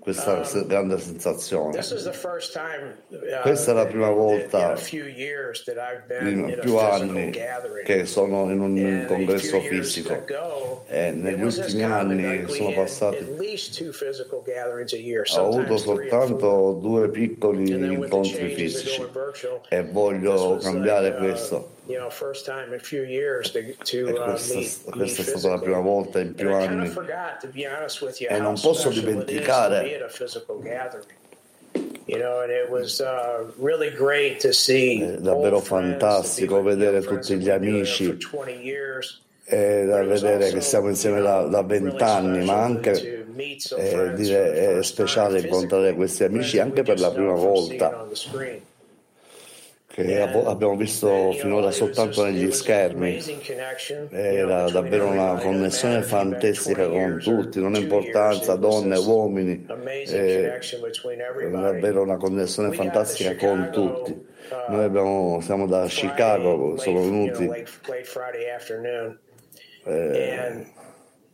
questa 0.00 0.44
se- 0.44 0.64
grande 0.66 0.98
sensazione. 0.98 1.72
Time, 2.52 2.96
uh, 3.08 3.40
Questa 3.42 3.72
è 3.72 3.74
la 3.74 3.86
prima 3.86 4.10
volta 4.10 4.76
in 6.20 6.58
più 6.60 6.76
anni 6.78 7.32
che 7.84 8.06
sono 8.06 8.50
in 8.50 8.60
un 8.60 9.04
congresso 9.06 9.60
fisico. 9.60 10.12
ago, 10.12 10.84
e 10.86 11.08
it 11.08 11.14
negli 11.14 11.42
ultimi 11.42 11.82
anni 11.82 12.48
sono 12.48 12.72
passati 12.72 13.24
ho 15.34 15.46
avuto 15.46 15.76
soltanto 15.76 16.78
due 16.80 17.08
piccoli 17.10 17.70
incontri 17.70 18.54
fisici. 18.54 19.06
e 19.68 19.82
voglio 19.84 20.58
cambiare 20.58 21.08
uh, 21.10 21.16
questo 21.16 21.76
you 21.88 21.98
know, 21.98 22.10
first 22.10 22.44
time 22.44 22.68
in 22.68 22.74
a 22.74 22.78
few 22.78 23.02
years 23.02 23.50
to, 23.52 23.74
to 23.84 24.14
uh, 24.14 24.32
questa, 24.90 25.22
è 25.22 25.24
stata 25.24 25.48
la 25.48 25.58
prima 25.58 25.80
volta 25.80 26.20
in 26.20 26.34
più 26.34 26.52
anni 26.52 26.92
E 28.28 28.38
non 28.38 28.60
posso 28.60 28.90
dimenticare-. 28.90 29.82
You 32.06 32.18
know, 32.18 32.40
and 32.40 32.50
it 32.50 32.70
was 32.70 33.00
uh, 33.00 33.52
really 33.58 33.90
great 33.90 34.40
to 34.40 34.52
see 34.52 35.02
È 35.02 35.18
davvero 35.18 35.60
fantastico 35.60 36.62
vedere 36.62 37.02
tutti 37.02 37.36
gli 37.36 37.50
amici. 37.50 38.06
for 38.06 38.44
20 38.44 38.62
years. 38.62 39.20
e 39.50 39.86
da 39.86 40.02
vedere 40.02 40.50
che 40.50 40.60
siamo 40.60 40.88
insieme 40.88 41.22
da, 41.22 41.62
vent'anni, 41.62 42.44
ma 42.44 42.62
anche 42.62 43.24
eh, 43.76 44.12
dire, 44.12 44.78
è 44.78 44.82
speciale 44.82 45.40
incontrare 45.40 45.94
questi 45.94 46.24
amici 46.24 46.58
anche 46.58 46.82
per 46.82 47.00
la 47.00 47.10
prima 47.10 47.32
volta. 47.32 48.06
Che 49.90 50.20
abbiamo 50.20 50.76
visto 50.76 51.32
finora 51.32 51.70
soltanto 51.70 52.24
negli 52.24 52.50
schermi. 52.52 53.20
Era 54.10 54.70
davvero 54.70 55.06
una 55.06 55.34
connessione 55.40 56.02
fantastica 56.02 56.86
con 56.86 57.18
tutti, 57.18 57.60
non 57.60 57.74
importanza 57.74 58.54
donne, 58.54 58.98
uomini, 58.98 59.66
era 60.06 60.58
davvero 61.60 62.02
una 62.02 62.16
connessione 62.16 62.72
fantastica 62.72 63.34
con 63.34 63.70
tutti. 63.72 64.26
Noi 64.68 64.84
abbiamo, 64.84 65.40
siamo 65.40 65.66
da 65.66 65.86
Chicago, 65.86 66.76
sono 66.76 67.00
venuti. 67.00 67.50
eh, 69.84 70.66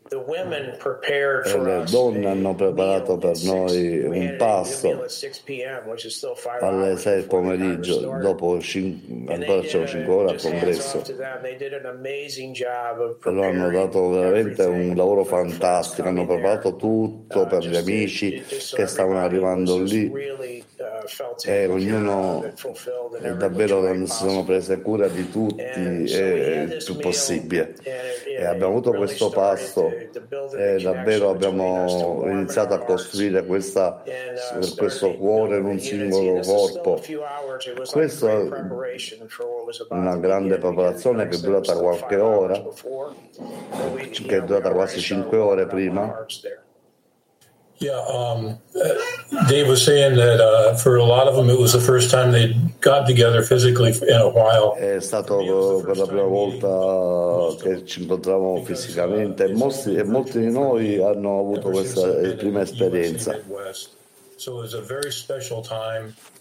e 0.07 1.59
le 1.59 1.85
donne 1.91 2.29
hanno 2.29 2.55
preparato 2.55 3.17
per 3.17 3.33
noi 3.43 4.01
un 4.05 4.35
pasto 4.37 5.07
alle 6.61 6.97
6 6.99 7.15
del 7.15 7.25
pomeriggio, 7.25 8.19
dopo 8.21 8.61
cin- 8.61 9.27
ancora 9.29 9.61
c'erano 9.63 9.89
5 9.89 10.13
ore 10.15 10.31
al 10.33 10.41
congresso. 10.41 11.03
E 13.25 13.31
loro 13.31 13.49
hanno 13.49 13.71
dato 13.71 14.09
veramente 14.11 14.63
un 14.65 14.95
lavoro 14.95 15.25
fantastico, 15.25 16.09
hanno 16.09 16.27
preparato 16.27 16.77
tutto 16.77 17.47
per 17.47 17.65
gli 17.65 17.77
amici 17.77 18.43
che 18.75 18.87
stavano 18.87 19.21
arrivando 19.21 19.79
lì. 19.79 20.13
e 21.47 21.67
ognuno 21.67 22.53
davvero 23.37 23.83
si 24.07 24.13
sono 24.13 24.45
prese 24.45 24.81
cura 24.81 25.09
di 25.09 25.31
tutti 25.31 25.63
il 25.63 26.83
più 26.85 26.97
possibile. 26.97 27.75
E 28.37 28.45
abbiamo 28.45 28.73
avuto 28.73 28.93
questo 28.93 29.31
pasto 29.31 29.93
e 30.57 30.83
davvero 30.83 31.31
abbiamo 31.31 32.25
iniziato 32.27 32.75
a 32.75 32.79
costruire 32.79 33.45
questa, 33.45 34.03
questo 34.77 35.17
cuore 35.17 35.59
in 35.59 35.65
un 35.65 35.79
singolo 35.79 36.41
corpo. 36.41 37.01
Questa 37.91 38.31
è 38.31 38.49
una 39.91 40.17
grande 40.17 40.59
preparazione 40.59 41.29
che 41.29 41.37
è 41.37 41.41
durata 41.41 41.77
qualche 41.77 42.17
ora, 42.17 42.63
che 44.11 44.37
è 44.37 44.43
durata 44.43 44.71
quasi 44.71 45.01
5 45.01 45.37
ore 45.37 45.67
prima. 45.67 46.25
Yeah, 47.79 47.99
um, 48.07 48.59
uh, 48.77 49.47
Dave 49.49 49.69
was 49.69 49.85
saying 49.85 50.17
that 50.17 50.41
uh, 50.41 50.77
for 50.77 50.97
a 50.97 51.05
lot 51.05 51.27
of 51.27 51.35
them, 51.35 51.51
it 51.51 51.59
was 51.59 51.73
the 51.73 51.81
first 51.81 52.11
time 52.11 52.31
they'd 52.31 52.57
gotten 52.81 53.07
together 53.07 53.43
physically 53.43 53.93
in 54.09 54.21
a 54.21 54.29
while. 54.29 54.75
È 54.77 55.01
stato 55.01 55.83
per 55.85 55.97
la 55.97 56.07
prima 56.07 56.23
volta 56.23 57.63
che 57.63 57.85
ci 57.85 58.03
incontravamo 58.03 58.63
fisicamente 58.65 59.45
e 59.45 59.53
molti, 59.55 59.95
e 59.95 60.05
molti 60.05 60.39
di 60.39 60.51
noi 60.51 61.03
hanno 61.03 61.41
avuto 61.41 61.71
questa 61.71 62.07
prima 62.37 62.63
esperienza. 62.63 63.39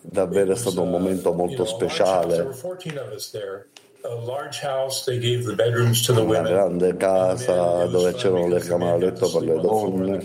Davvero 0.01 0.51
è 0.51 0.55
stato 0.55 0.81
un 0.81 0.89
momento 0.89 1.33
molto 1.33 1.65
speciale. 1.65 2.49
There 4.03 4.15
were 4.15 4.21
14 4.21 4.27
of 4.27 4.33
us 4.33 4.33
there. 4.33 4.33
A 4.33 4.41
large 4.43 4.59
house, 4.59 5.05
they 5.05 5.17
gave 5.17 5.45
the 5.45 5.55
bedrooms 5.55 6.05
to 6.05 6.13
the 6.13 6.21
Una 6.21 6.41
grande 6.41 6.97
casa 6.97 7.85
dove 7.85 8.13
c'erano 8.13 8.47
le 8.47 8.59
camere 8.59 8.91
a 8.91 8.97
letto 8.97 9.31
per 9.31 9.41
le 9.41 9.61
donne 9.61 10.21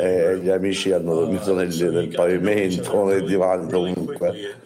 e 0.00 0.38
gli 0.38 0.50
amici 0.50 0.92
hanno 0.92 1.14
dormito 1.14 1.54
nel, 1.54 1.74
nel 1.74 2.08
pavimento, 2.08 3.04
nei 3.04 3.24
divani, 3.24 3.66
dovunque. 3.66 4.56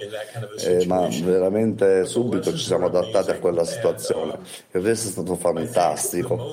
Eh, 0.58 0.86
ma 0.86 1.08
veramente 1.08 2.04
subito 2.04 2.50
ci 2.50 2.64
siamo 2.64 2.86
adattati 2.86 3.30
a 3.30 3.38
quella 3.38 3.64
situazione. 3.64 4.38
Il 4.72 4.82
resto 4.82 5.08
è 5.08 5.10
stato 5.12 5.36
fantastico. 5.36 6.52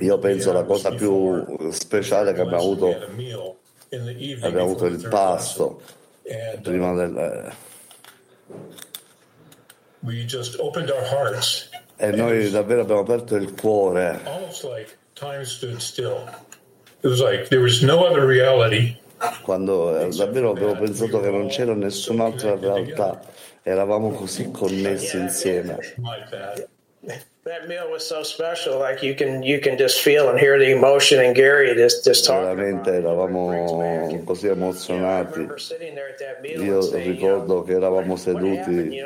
Io 0.00 0.18
penso 0.18 0.52
la 0.52 0.64
cosa 0.64 0.90
più 0.90 1.70
speciale 1.70 2.32
che 2.32 2.40
abbiamo 2.40 2.62
avuto, 2.62 2.94
abbiamo 4.40 4.62
avuto 4.62 4.86
il 4.86 5.06
pasto 5.08 5.80
prima 6.62 6.94
del... 6.94 7.54
E 11.96 12.10
noi 12.10 12.50
davvero 12.50 12.82
abbiamo 12.82 13.00
aperto 13.00 13.36
il 13.36 13.54
cuore. 13.54 14.20
quando 19.42 19.98
eh, 19.98 20.08
davvero 20.10 20.50
avevo 20.50 20.76
pensato 20.76 21.20
che 21.20 21.30
non 21.30 21.48
c'era 21.48 21.74
nessun'altra 21.74 22.56
realtà, 22.56 23.20
eravamo 23.62 24.10
così 24.10 24.50
connessi 24.50 25.16
insieme. 25.16 25.78
Like 27.46 27.60
that. 27.60 27.60
That 27.60 27.68
meal 27.68 27.90
was 27.90 28.06
so 28.06 28.22
special, 28.22 28.78
like 28.78 29.02
you 29.02 29.14
can 29.14 29.42
you 29.42 29.60
can 29.60 29.78
just 29.78 30.00
feel 30.00 30.28
and 30.28 30.38
hear 30.38 30.58
the 30.58 30.70
emotion 30.72 31.20
in 31.24 31.32
Gary 31.34 31.74
just 31.74 32.04
just 32.04 32.24
talking. 32.24 32.56
Veramente 32.56 32.90
eravamo 32.96 34.22
così 34.24 34.48
emozionati. 34.48 35.48
Io 36.56 36.90
ricordo 36.96 37.62
che 37.62 37.72
eravamo 37.72 38.16
seduti 38.16 38.98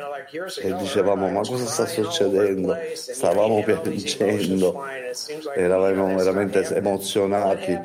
e 0.61 0.73
dicevamo 0.75 1.29
ma 1.29 1.41
cosa 1.41 1.65
sta 1.65 1.85
succedendo? 1.85 2.77
Stavamo 2.93 3.63
piangendo, 3.63 4.83
eravamo 5.55 6.15
veramente 6.15 6.65
emozionati. 6.75 7.79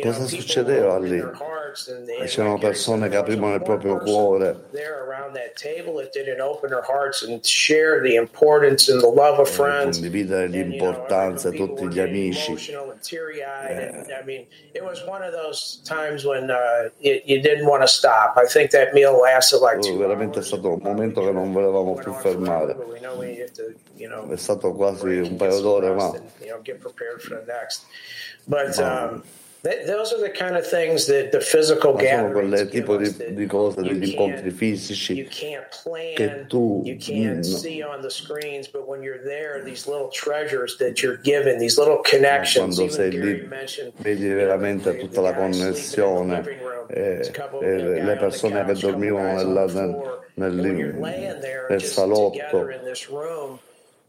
Cosa 0.00 0.26
succedeva 0.26 0.98
lì? 0.98 1.22
E 2.20 2.26
c'erano 2.26 2.58
persone 2.58 3.08
che 3.08 3.16
aprivano 3.16 3.54
il 3.54 3.62
proprio 3.62 3.98
cuore. 3.98 4.64
E 9.42 9.44
friends. 9.44 9.96
condividere 9.98 10.46
l'importanza 10.46 11.50
people 11.50 11.66
tutti 11.66 11.88
gli 11.88 11.98
amici. 11.98 12.56
veramente 19.96 20.38
è 20.38 20.42
stato 20.42 20.70
un 20.70 20.80
momento 20.80 21.22
che 21.22 21.32
non 21.32 21.52
volevamo 21.52 21.94
più 21.94 22.12
fermare. 22.12 22.76
È 24.30 24.36
stato 24.36 24.72
quasi 24.72 25.16
un 25.18 25.36
paio 25.36 25.60
d'ore, 25.60 25.90
ma 25.92 26.12
Ma- 28.44 29.22
sono 32.04 32.32
quel 32.32 32.68
tipo 32.68 32.98
di, 32.98 33.32
di 33.32 33.46
cose, 33.46 33.80
degli 33.80 34.10
incontri 34.10 34.50
fisici 34.50 35.26
che 36.14 36.44
tu 36.46 36.82
mm, 36.84 37.40
see 37.40 37.82
on 37.82 38.02
the 38.02 38.10
screens, 38.10 38.68
but 38.68 38.86
when 38.86 39.02
you're 39.02 39.22
there, 39.24 39.62
these 39.64 39.88
little 39.88 40.08
treasures 40.08 40.76
that 40.76 41.02
you're 41.02 41.18
given, 41.22 41.58
these 41.58 41.78
little 41.78 41.94
no, 41.96 42.02
connections. 42.02 42.76
quando 42.76 42.92
sei 42.92 43.10
lì 43.10 43.48
vedi 43.96 44.28
veramente 44.28 44.98
tutta 44.98 45.22
la 45.22 45.32
connessione 45.32 46.42
e, 46.88 47.30
e 47.30 47.32
a 47.34 47.48
guy 47.48 48.04
le 48.04 48.16
persone 48.16 48.64
che 48.66 48.74
dormivano 48.74 49.34
nella- 49.34 50.12
nel, 50.34 50.52
nel, 50.52 51.66
nel 51.70 51.82
salotto 51.82 52.68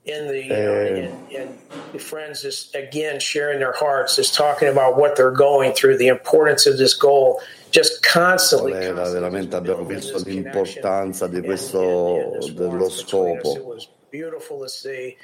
in 0.06 0.28
this 0.28 0.28
room, 0.28 0.28
in 0.28 0.28
the 0.28 0.44
you 0.44 0.50
know, 0.50 0.86
e, 0.86 1.36
and, 1.36 1.50
and 1.50 1.60
the 1.94 2.00
friends 2.00 2.42
just 2.42 2.76
again 2.76 3.20
sharing 3.20 3.60
their 3.60 3.74
hearts, 3.74 4.16
just 4.16 4.34
talking 4.34 4.68
about 4.68 4.98
what 4.98 5.16
they're 5.16 5.32
going 5.32 5.74
through, 5.74 5.98
the 5.98 6.08
importance 6.08 6.66
of 6.66 6.78
this 6.78 6.94
goal, 6.94 7.42
just 7.72 8.04
constantly, 8.04 8.72
qual 8.72 8.82
era 8.82 8.94
constantly 8.96 9.20
veramente 9.20 9.50
just 9.50 9.58
abbiamo 9.58 9.86
building 9.86 9.98
visto 9.98 10.14
this 10.14 10.24
connection 10.24 10.82
l'importanza 10.82 11.28
di 11.28 11.36
and, 11.38 11.46
and, 11.46 11.46
questo 11.46 12.34
and 12.34 12.34
this 12.34 12.52
dello 12.52 12.78
warmth 12.78 12.96
between 12.98 13.38
us. 13.40 13.52
It 13.52 13.58
scopo 13.58 13.90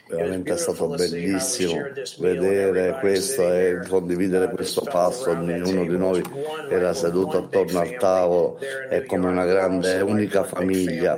veramente 0.08 0.54
è 0.54 0.58
stato 0.58 0.88
bellissimo 0.88 1.82
vedere 2.20 2.98
questo 3.00 3.54
e 3.54 3.80
condividere 3.88 4.46
uh, 4.46 4.52
questo 4.52 4.82
pasto 4.82 5.32
ognuno 5.32 5.86
di 5.86 5.98
noi 5.98 6.24
era 6.70 6.94
seduto 6.94 7.38
attorno 7.38 7.80
al 7.80 7.96
tavolo 7.98 8.60
New 8.90 9.06
come 9.06 9.28
una 9.28 9.46
grande 9.46 10.02
unica 10.02 10.44
famiglia. 10.44 11.16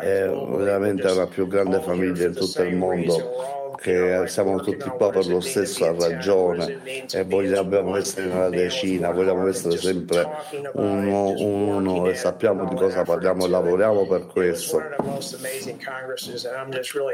è 0.00 0.28
veramente 0.28 1.06
una 1.08 1.26
just 1.26 1.26
più 1.26 1.46
grande 1.46 1.80
famiglia 1.80 2.26
in 2.26 2.34
tutto 2.34 2.62
il 2.62 2.76
mondo 2.76 3.55
che 3.76 4.24
siamo 4.26 4.60
tutti 4.60 4.88
qua 4.88 5.10
per 5.10 5.26
lo 5.26 5.40
stesso 5.40 5.94
ragione 5.98 6.80
e 7.10 7.24
vogliamo 7.24 7.96
essere 7.96 8.26
with 8.26 8.54
decina, 8.54 9.10
vogliamo 9.10 9.46
essere 9.46 9.76
sempre 9.76 10.26
uno, 10.74 11.30
uno 11.38 12.08
e 12.08 12.14
sappiamo 12.14 12.68
di 12.68 12.74
cosa 12.76 13.02
parliamo 13.02 13.46
e 13.46 13.48
lavoriamo 13.48 14.06
per 14.06 14.26
questo. 14.26 14.82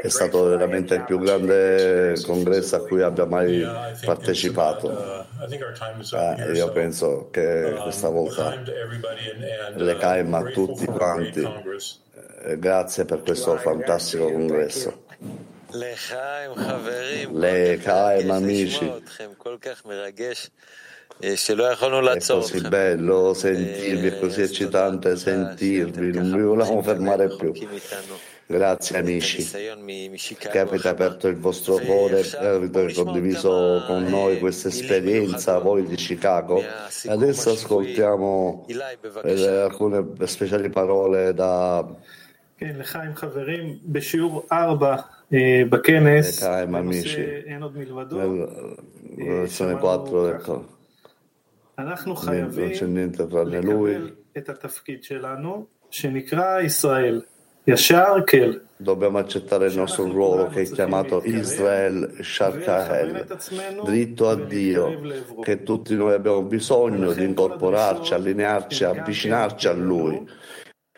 È 0.01 0.07
stato 0.07 0.43
veramente 0.45 0.95
il 0.95 1.03
più 1.03 1.19
grande 1.19 2.15
congresso 2.25 2.75
a 2.75 2.79
cui 2.81 3.01
abbia 3.01 3.25
mai 3.25 3.65
partecipato. 4.03 5.25
Eh, 5.41 6.51
io 6.53 6.65
so 6.65 6.71
penso 6.71 7.27
che 7.31 7.75
questa 7.81 8.09
volta 8.09 8.55
le 9.75 9.97
caim 9.97 10.33
a 10.33 10.43
tutti 10.43 10.85
quanti. 10.85 11.47
Eh, 12.45 12.59
Grazie 12.59 13.05
per 13.05 13.21
questo 13.21 13.55
fantastico 13.57 14.29
congresso. 14.29 15.03
Lechaim, 17.31 18.29
amici. 18.29 18.85
È 21.19 22.39
così 22.39 22.61
bello 22.67 23.33
sentirvi, 23.33 24.07
è 24.07 24.19
così 24.19 24.41
eccitante 24.41 25.15
sentirvi, 25.15 26.11
non 26.11 26.31
vi 26.31 26.41
volevamo 26.41 26.81
fermare 26.81 27.35
più. 27.35 27.53
Grazie 28.45 28.97
amici, 28.97 29.49
che 30.37 30.59
avete 30.59 30.87
aperto 30.87 31.27
il 31.27 31.37
vostro 31.37 31.77
cuore 31.77 32.19
e 32.19 32.45
avete 32.45 32.93
condiviso 32.93 33.83
con 33.87 34.03
noi 34.03 34.39
questa 34.39 34.67
esperienza, 34.67 35.59
voi 35.59 35.85
di 35.85 35.95
Chicago. 35.95 36.63
Adesso 37.07 37.51
ascoltiamo 37.51 38.65
alcune 39.63 40.05
speciali 40.25 40.69
parole 40.69 41.33
da... 41.33 42.21
כן, 42.62 42.72
לחיים 42.78 43.14
חברים, 43.14 43.78
בשיעור 43.84 44.46
4 44.52 44.96
אה, 45.32 45.62
בכנס, 45.70 46.42
לחיים, 46.42 46.72
בנושא 46.72 47.08
amici. 47.08 47.46
אין 47.46 47.62
עוד 47.62 47.76
מלבדו, 47.78 48.20
nella 48.20 49.46
lezione 49.46 49.48
שמענו 49.48 49.78
4 49.78 50.32
del 50.32 50.38
ככה. 50.38 50.52
אנחנו 51.78 52.14
non 52.14 52.16
c'è 52.16 52.24
חייבים 52.24 52.94
niente 52.94 53.26
tra 53.26 53.44
né 53.44 53.60
lui. 53.60 53.94
לקבל 53.94 54.10
את 54.38 54.48
התפקיד 54.48 55.04
שלנו, 55.04 55.66
שנקרא 55.90 56.60
ישראל, 56.60 57.20
ישר 57.66 58.14
כל, 58.30 58.58
Dobbiamo 58.80 59.18
accettare 59.18 59.66
il 59.66 59.76
nostro 59.76 60.04
ruolo 60.04 60.46
che 60.46 60.60
è 60.60 60.64
chiamato 60.64 61.20
Israel 61.24 62.16
Sharkael, 62.22 63.26
dritto 63.84 64.28
a 64.28 64.36
Dio, 64.36 65.00
che 65.42 65.64
tutti 65.64 65.96
noi 65.96 66.14
abbiamo 66.14 66.42
bisogno 66.42 67.12
di 67.12 67.24
incorporarci, 67.24 68.14
allinearci, 68.14 68.84
avvicinarci 68.84 69.66
a 69.66 69.72
Lui. 69.72 70.24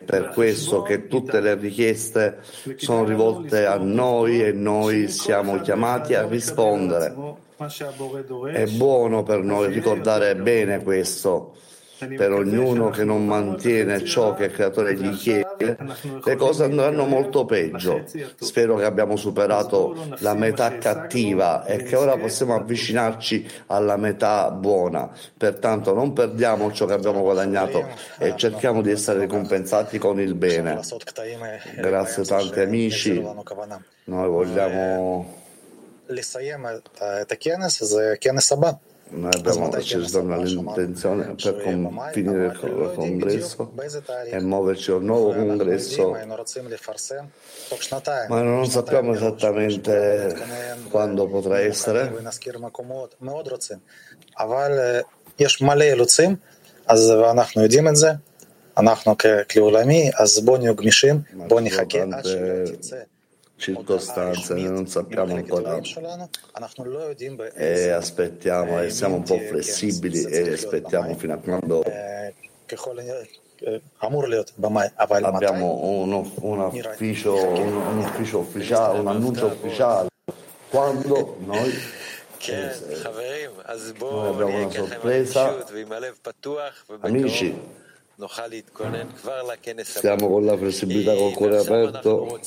Per 0.04 0.28
questo 0.34 0.82
che 0.82 1.06
tutte 1.06 1.40
le 1.40 1.54
richieste 1.54 2.40
sono 2.76 3.04
rivolte 3.04 3.64
a 3.64 3.78
noi 3.78 4.42
e 4.42 4.52
noi 4.52 5.08
siamo 5.08 5.58
chiamati 5.60 6.12
a 6.12 6.26
rispondere. 6.26 7.14
È 8.52 8.66
buono 8.66 9.22
per 9.22 9.42
noi 9.42 9.72
ricordare 9.72 10.36
bene 10.36 10.82
questo. 10.82 11.56
Per 11.98 12.32
ognuno 12.32 12.90
che 12.90 13.04
non 13.04 13.24
mantiene 13.24 14.04
ciò 14.04 14.34
che 14.34 14.44
il 14.44 14.52
creatore 14.52 14.94
gli 14.94 15.14
chiede, 15.16 15.76
le 16.22 16.36
cose 16.36 16.64
andranno 16.64 17.06
molto 17.06 17.44
peggio. 17.46 18.04
Spero 18.38 18.76
che 18.76 18.84
abbiamo 18.84 19.16
superato 19.16 19.96
la 20.18 20.34
metà 20.34 20.76
cattiva 20.76 21.64
e 21.64 21.82
che 21.82 21.96
ora 21.96 22.16
possiamo 22.16 22.54
avvicinarci 22.54 23.48
alla 23.66 23.96
metà 23.96 24.50
buona. 24.50 25.10
Pertanto 25.36 25.94
non 25.94 26.12
perdiamo 26.12 26.70
ciò 26.72 26.84
che 26.84 26.92
abbiamo 26.92 27.22
guadagnato 27.22 27.86
e 28.18 28.34
cerchiamo 28.36 28.82
di 28.82 28.90
essere 28.90 29.20
ricompensati 29.20 29.96
con 29.98 30.20
il 30.20 30.34
bene. 30.34 30.80
Grazie 31.76 32.24
tanti 32.24 32.60
amici. 32.60 33.24
Noi 34.04 34.28
vogliamo 34.28 35.44
לסיים 39.13 39.65
את 39.65 39.75
הכנס, 39.75 40.11
זה 40.11 40.17
כנס 40.17 40.17
הבא. 40.17 40.31
Noi 40.31 40.37
abbiamo 40.45 40.45
deciso 40.45 40.45
l'intenzione 40.55 41.23
per 41.43 41.55
con- 41.63 41.83
finire 42.15 42.45
il 42.45 42.57
co- 42.59 42.67
il 42.67 42.91
congresso 42.95 43.71
e 44.35 44.39
muoverci 44.51 44.91
a 44.91 44.95
un 44.95 45.05
nuovo 45.05 45.29
congresso, 45.33 46.03
ma 48.29 48.41
non 48.41 48.65
sappiamo 48.69 49.09
esattamente 49.13 49.93
quando 50.91 51.27
potrà 51.27 51.59
essere. 51.59 52.01
אבל 54.39 54.71
אה, 54.79 54.99
יש 55.39 55.61
מלא 55.61 55.83
אילוצים, 55.83 56.35
אז 56.87 57.11
אנחנו 57.31 57.61
יודעים 57.63 57.87
את 57.87 57.95
זה, 57.95 58.11
אנחנו 58.77 59.17
ככלי 59.17 59.61
עולמי, 59.61 60.11
אז 60.19 60.39
בואו 60.45 60.57
נהיו 60.57 60.75
גמישים, 60.75 61.21
בואו 61.47 61.59
נחכה 61.59 62.01
עד 62.17 62.25
שלא 62.25 62.37
תצא. 62.65 62.95
circostanze, 63.56 64.54
noi 64.54 64.70
non 64.70 64.86
sappiamo 64.86 65.34
ancora 65.34 65.80
e 67.54 67.90
aspettiamo 67.90 68.80
e 68.82 68.90
siamo 68.90 69.16
un 69.16 69.22
po' 69.22 69.38
flessibili 69.38 70.22
e 70.24 70.52
aspettiamo 70.52 71.14
fino 71.16 71.32
a 71.32 71.38
quando 71.38 71.82
abbiamo 75.22 75.80
un, 75.82 76.30
un 76.40 76.60
ufficio, 76.60 77.34
un, 77.34 77.76
un 77.76 77.98
ufficio 77.98 78.38
ufficiale, 78.38 78.98
un 78.98 79.08
annuncio 79.08 79.46
ufficiale 79.46 80.08
quando 80.68 81.36
noi 81.40 81.72
noi 83.98 84.28
abbiamo 84.28 84.56
una 84.58 84.70
sorpresa 84.70 85.64
amici 87.00 87.84
siamo 89.84 90.28
con 90.28 90.46
la 90.46 90.56
flessibilità 90.56 91.14
con 91.14 91.28
il 91.28 91.34
cuore 91.34 91.58
aperto 91.58 92.40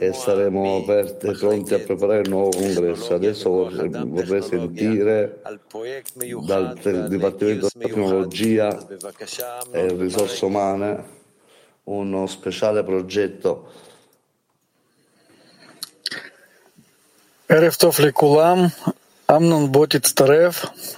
e 0.00 0.12
saremo 0.12 0.76
aperti 0.76 1.28
e 1.28 1.32
pronti 1.32 1.72
a 1.72 1.78
preparare 1.78 2.20
il 2.20 2.28
nuovo 2.28 2.50
congresso. 2.50 3.14
Adesso 3.14 3.48
vorrei, 3.48 3.88
vorrei 3.88 4.42
sentire 4.42 5.40
dal 6.44 7.08
Dipartimento 7.08 7.68
della 7.72 7.86
Tecnologia 7.86 8.86
e 9.72 9.96
Risorse 9.96 10.44
Umane 10.44 11.04
uno 11.84 12.26
speciale 12.26 12.82
progetto. 12.84 13.72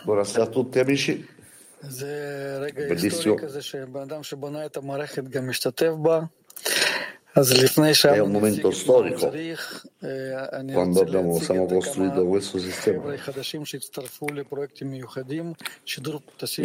Buonasera 0.02 0.42
a 0.42 0.46
tutti 0.48 0.80
amici. 0.80 1.38
Bellissimo. 2.86 3.34
È 8.14 8.18
un 8.18 8.32
momento 8.32 8.70
storico 8.72 9.30
quando 10.72 11.00
abbiamo, 11.00 11.38
siamo 11.38 11.66
costruito 11.66 12.26
questo 12.26 12.58
sistema. 12.58 13.02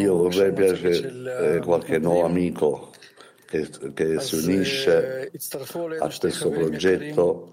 Io 0.01 0.15
vorrei 0.17 0.51
piacere 0.53 1.55
eh, 1.55 1.59
qualche 1.59 1.99
nuovo 1.99 2.25
amico 2.25 2.91
che, 3.45 3.69
che 3.93 4.19
si 4.19 4.35
unisce 4.35 5.31
al 5.99 6.11
stesso 6.11 6.49
progetto 6.49 7.49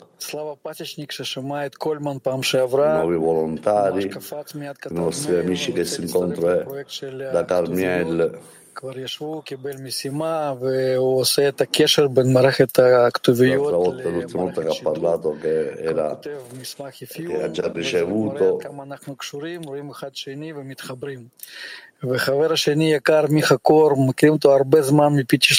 nuovi 3.01 3.17
volontari, 3.17 4.09
i 4.89 4.95
nostri 4.95 5.37
amici 5.39 5.73
che 5.73 5.85
si 5.85 6.03
incontrano 6.03 6.77
eh, 6.77 6.85
da 7.33 7.45
Carmiel. 7.45 8.39
L'altra 13.61 13.77
volta, 13.77 14.09
l'ultima 14.09 14.43
volta 14.45 14.63
che 14.63 14.69
ha 14.69 14.83
parlato 14.83 15.37
che, 15.39 15.73
era, 15.73 16.19
che 16.19 17.43
ha 17.43 17.51
già 17.51 17.71
ricevuto. 17.71 18.57
וחבר 22.11 22.53
השני 22.53 22.95
יקר 22.95 23.25
מיכה 23.31 23.57
קור, 23.57 24.09
מכירים 24.09 24.35
אותו 24.35 24.53
הרבה 24.53 24.83
זמן 24.83 25.07
מ-PT 25.07 25.53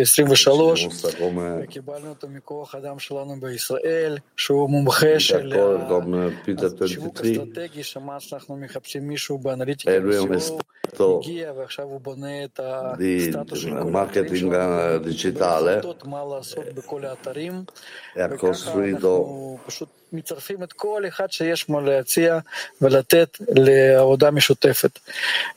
23, 0.00 0.86
וקיבלנו 1.62 2.08
אותו 2.08 2.28
מכוח 2.28 2.74
אדם 2.74 2.98
שלנו 2.98 3.40
בישראל, 3.40 4.18
שהוא 4.36 4.70
מומחה 4.70 5.20
של 5.20 5.52
שיווק 6.86 7.20
אסטרטגי, 7.20 7.82
שמע 7.82 8.20
שאנחנו 8.20 8.56
מחפשים 8.56 9.08
מישהו 9.08 9.38
באנליטיקה 9.38 9.90
הגיע 11.20 11.52
ועכשיו 11.52 11.84
הוא 11.84 12.00
בונה 12.00 12.44
את 12.44 12.60
הסטטוס 12.62 13.58
של 13.58 13.70
כל 13.70 13.96
האתרים 13.96 14.50
מה 16.04 16.24
לעשות 16.36 16.64
בכל 16.74 17.04
האתרים, 17.04 17.62
וככה 18.16 18.74
אנחנו 18.74 19.58
פשוט 19.66 19.88
מצרפים 20.13 20.63
את 20.63 20.73
כל 20.73 21.03
אחד 21.07 21.31
שיש 21.31 21.69
מה 21.69 21.81
להציע 21.81 22.39
ולתת 22.81 23.37
לעבודה 23.49 24.31
משותפת. 24.31 24.99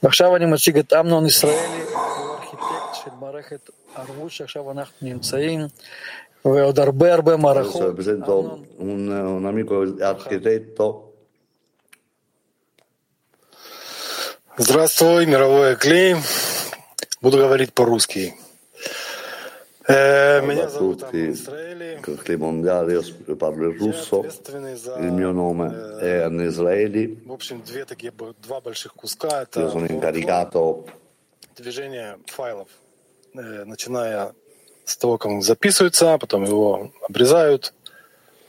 ועכשיו 0.03 0.37
אני 0.37 0.47
מציג 0.47 0.79
את 0.79 0.93
אמנון 0.93 1.27
ישראלי, 1.27 1.57
הוא 1.57 2.35
ארכיטקט 2.35 3.05
של 3.05 3.11
מערכת 3.21 3.71
ערבות 3.95 4.31
שעכשיו 4.31 4.71
אנחנו 4.71 5.09
נמצאים, 5.09 5.61
ועוד 6.45 6.79
הרבה 6.79 7.15
הרבה 7.15 7.37
מערכות. 7.37 7.83
Un, 8.79 9.03
un 9.39 9.45
amico 9.47 9.75
architetto. 10.13 11.07
Здравствуй, 14.59 15.27
мировой 15.27 15.77
Кли. 15.77 16.17
Буду 17.21 17.37
говорить 17.39 17.75
по-русски. 17.75 18.35
Ciao 19.87 20.51
a 20.51 20.67
tutti, 20.67 21.33
Cli 22.01 22.37
mondiali, 22.37 22.95
io 22.95 23.37
parlo 23.37 23.69
il 23.69 23.79
russo, 23.79 24.27
il 24.99 25.13
mio 25.13 25.31
nome 25.31 25.99
è 26.01 26.23
Anne 26.23 26.47
Israeli, 26.47 27.23
io 27.25 27.39
sono 29.69 29.87
incaricato 29.87 30.85
движение 31.55 32.19
файлов, 32.27 32.69
начиная 33.33 34.35
с 34.85 34.97
того, 34.97 35.19
как 35.19 35.31
он 35.31 35.43
записывается, 35.43 36.19
потом 36.19 36.43
его 36.45 36.91
обрезают, 37.09 37.73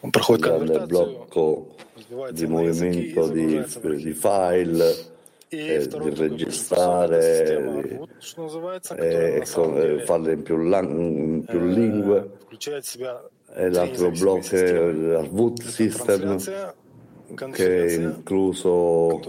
он 0.01 0.12
проходит 0.12 0.65
del 0.65 0.88
blocco 0.88 1.75
di 2.31 2.47
movimento 2.47 3.27
di, 3.27 3.63
di 4.03 4.13
file, 4.13 4.95
eh, 5.56 5.86
di 5.86 6.14
registrare 6.14 7.44
e 8.96 9.36
eh, 9.36 9.44
farle 10.04 10.32
in 10.32 10.42
più, 10.42 10.62
in 10.62 11.44
più 11.46 11.66
lingue. 11.66 12.38
e 13.54 13.70
l'altro 13.70 14.10
blocco 14.10 14.56
è 14.56 14.92
l'Arvut 14.92 15.62
System 15.62 16.38
che 17.52 17.86
è 17.86 17.92
incluso, 17.92 19.20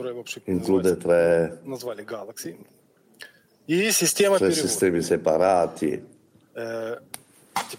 include 0.46 0.98
tre, 0.98 1.62
tre 4.38 4.52
sistemi 4.52 5.02
separati 5.02 6.12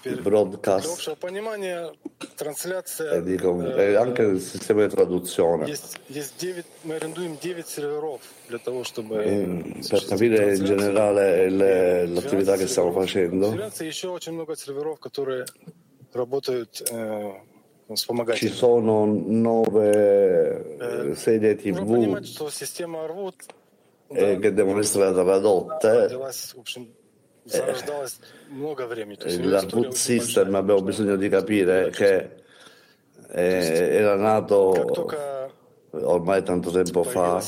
il 0.02 0.20
broadcast. 0.20 0.86
e, 3.12 3.22
dico, 3.22 3.74
e 3.76 3.94
anche 3.94 4.22
il 4.22 4.40
sistema 4.40 4.86
di 4.86 4.94
traduzione 4.94 5.66
per 9.88 10.04
capire 10.04 10.56
in 10.56 10.64
generale 10.64 11.50
le, 11.50 12.06
l'attività 12.06 12.56
che 12.56 12.66
stiamo 12.66 12.92
facendo. 12.92 13.50
Ci 18.34 18.48
sono 18.48 19.04
nove 19.04 20.76
sedie 21.14 21.56
tv 21.56 22.20
eh, 24.08 24.38
che 24.38 24.52
devono 24.52 24.78
essere 24.80 25.12
tradotte 25.12 26.08
il 29.26 29.66
food 29.68 29.92
system 29.92 30.54
abbiamo 30.54 30.80
bisogno 30.80 31.16
di 31.16 31.28
capire 31.28 31.90
che 31.90 32.30
eh, 33.30 33.88
era 33.96 34.16
nato 34.16 35.20
ormai 35.90 36.42
tanto 36.42 36.70
tempo 36.70 37.02
fa, 37.02 37.42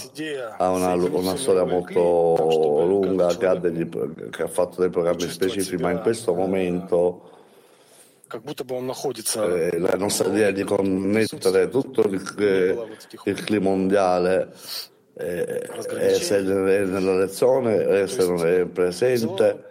ha 0.59 0.71
una, 0.71 0.95
una 0.95 1.37
storia 1.37 1.65
molto 1.65 2.85
lunga, 2.85 3.37
che 3.37 3.47
ha, 3.47 3.55
degli, 3.57 3.89
che 4.31 4.43
ha, 4.43 4.49
fatto 4.49 4.81
dei 4.81 4.91
programmi 4.91 5.29
specifici, 5.29 5.77
ma 5.77 5.91
in 5.91 6.01
questo 6.01 6.35
momento 6.35 7.31
eh, 8.29 9.79
la 9.79 9.97
nostra 9.97 10.29
idea 10.29 10.51
di 10.51 10.63
connettere 10.63 11.69
tutto 11.69 12.03
il, 12.03 12.85
il 13.25 13.45
clima 13.45 13.71
mondiale 13.71 14.53
eh, 15.15 15.69
essere 15.99 16.85
nella 16.85 17.17
lezione, 17.17 17.85
essere 18.01 18.67
presente 18.67 19.66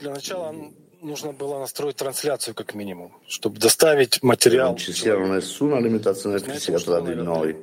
для 0.00 0.10
начала 0.10 0.54
нужно 1.00 1.32
было 1.32 1.58
настроить 1.58 1.96
трансляцию 1.96 2.54
как 2.54 2.74
минимум, 2.74 3.12
чтобы 3.28 3.58
доставить 3.58 4.22
материал. 4.22 4.70
Non 4.70 4.76
ci 4.76 4.92
sia 4.92 5.16
nessuna 5.16 5.78
limitazione 5.78 6.40
fisica 6.40 7.00
di 7.00 7.14
noi. 7.14 7.56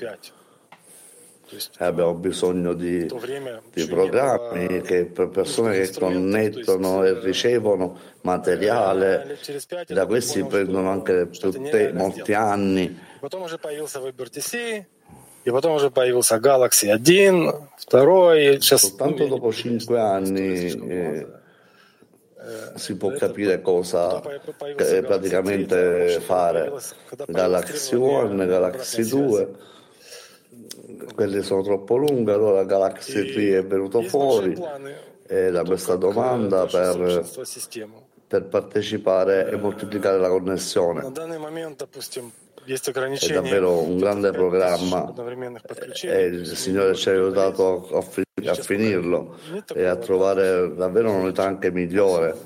E 1.49 1.85
abbiamo 1.85 2.13
bisogno 2.15 2.73
di, 2.73 3.09
di 3.73 3.85
programmi 3.85 4.81
che 4.81 5.05
per 5.05 5.29
persone 5.29 5.79
che 5.79 5.93
connettono 5.97 7.05
e 7.05 7.17
ricevono 7.21 7.97
materiale, 8.21 9.37
da 9.87 10.05
questi 10.05 10.43
prendono 10.43 10.89
anche 10.89 11.29
tutte, 11.29 11.93
molti 11.93 12.33
anni. 12.33 12.99
E 15.43 15.51
потом 15.51 15.75
уже 15.75 15.89
появился 15.89 16.39
Galaxy 16.39 16.91
1, 16.91 17.69
2, 17.89 18.59
сейчас... 18.59 18.81
Soltanto 18.81 19.27
dopo 19.27 19.53
cinque 19.53 19.97
anni 19.97 20.65
eh, 20.67 21.25
si 22.75 22.95
può 22.95 23.11
capire 23.11 23.61
cosa 23.61 24.21
praticamente 25.01 26.19
fare. 26.19 26.71
Galaxy 27.27 27.95
1, 27.95 28.45
Galaxy 28.45 29.03
2, 29.03 29.49
quelle 31.13 31.41
sono 31.43 31.61
troppo 31.63 31.97
lunghe, 31.97 32.33
allora 32.33 32.63
Galaxy 32.63 33.31
3 33.31 33.57
è 33.57 33.65
venuto 33.65 34.01
fuori. 34.01 34.55
e 35.29 35.51
da 35.51 35.63
questa 35.63 35.95
domanda 35.95 36.65
per, 36.65 37.25
per 38.27 38.45
partecipare 38.45 39.49
e 39.49 39.57
moltiplicare 39.57 40.17
la 40.17 40.29
connessione. 40.29 41.11
È 42.66 43.32
davvero 43.32 43.80
un 43.80 43.98
grande 43.98 44.30
programma 44.30 45.12
e 46.02 46.24
il 46.26 46.46
Signore 46.46 46.94
ci 46.94 47.08
ha 47.08 47.12
aiutato 47.12 47.88
a, 47.92 47.98
a 48.50 48.54
finirlo 48.54 49.36
e 49.74 49.84
a 49.84 49.96
trovare 49.96 50.72
davvero 50.76 51.10
un'unità 51.10 51.42
anche 51.42 51.72
migliore. 51.72 52.36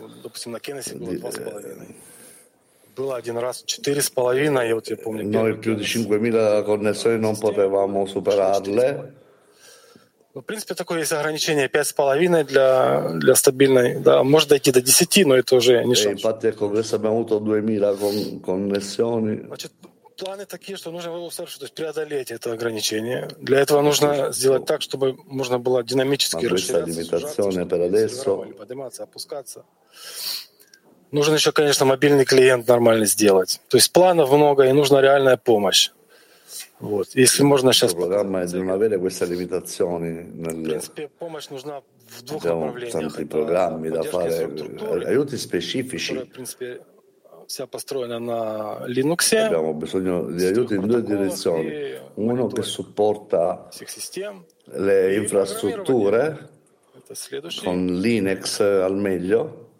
Noi 5.25 5.59
più 5.59 5.75
di 5.75 5.83
5.000 5.83 6.65
connessioni 6.65 7.19
non 7.19 7.39
potevamo 7.39 8.07
superarle. 8.07 9.25
В 10.37 10.43
принципе, 10.43 10.75
такое 10.75 10.99
есть 10.99 11.12
ограничение 11.12 11.67
5,5 11.67 12.45
для, 12.45 13.09
для 13.15 13.35
стабильной. 13.35 14.01
Да, 14.01 14.23
может 14.23 14.51
дойти 14.51 14.71
до 14.71 14.83
10, 14.83 15.25
но 15.25 15.35
это 15.35 15.57
уже 15.57 15.83
не 15.83 15.95
шанс. 15.95 16.23
Infatti, 16.23 16.49
ecco, 16.49 16.69
questo 16.69 16.97
abbiamo 16.97 17.17
avuto 17.17 17.39
2000 17.39 17.95
con, 17.95 18.41
connessioni. 18.41 19.45
Значит, 19.47 19.73
планы 20.22 20.46
такие, 20.46 20.78
что 20.78 20.92
нужно 20.92 21.12
было 21.12 21.30
то 21.32 21.44
есть 21.44 21.74
преодолеть 21.74 22.32
это 22.32 22.54
ограничение. 22.54 23.28
Для 23.40 23.60
этого 23.60 23.82
нужно 23.82 24.32
сделать 24.32 24.66
так, 24.66 24.82
чтобы 24.82 25.18
можно 25.26 25.58
было 25.58 25.84
динамически 25.84 26.46
расширяться, 26.46 27.18
подниматься, 28.58 29.04
опускаться. 29.04 29.66
Нужно 31.12 31.34
еще, 31.36 31.52
конечно, 31.52 31.86
мобильный 31.86 32.26
клиент 32.26 32.68
нормально 32.68 33.06
сделать. 33.06 33.60
То 33.68 33.78
есть 33.78 33.92
планов 33.92 34.32
много, 34.32 34.64
и 34.64 34.72
нужна 34.72 35.02
реальная 35.02 35.38
помощь. 35.38 35.90
Вот. 36.80 37.08
Если 37.16 37.44
можно 37.44 37.74
сейчас... 37.74 37.94
В 37.94 37.98
принципе, 40.64 41.10
помощь 41.20 41.50
нужна 41.50 41.82
в 42.08 42.22
двух 42.24 42.44
направлениях. 42.44 42.94
tanti 42.94 43.26
programmi 43.26 43.90
da 43.90 44.04
fare, 44.04 44.50
aiuti 45.06 45.38
specifici. 45.38 46.14
В 47.51 47.51
принципе, 47.51 47.51
вся 47.51 47.67
построена 47.67 48.19
на 48.19 48.87
Linux. 48.87 49.33
Abbiamo 49.33 49.75
bisogno 49.75 50.31
di 50.31 50.45
aiuti 50.45 50.75
in 50.75 50.87
due 50.87 51.03
direzioni. 51.03 51.95
Uno 52.15 52.47
che 52.49 52.62
supporta 52.62 53.69
le 54.65 55.15
infrastrutture 55.17 56.49
con 57.62 57.87
Linux 58.01 58.61
al 58.61 58.97
meglio 58.97 59.71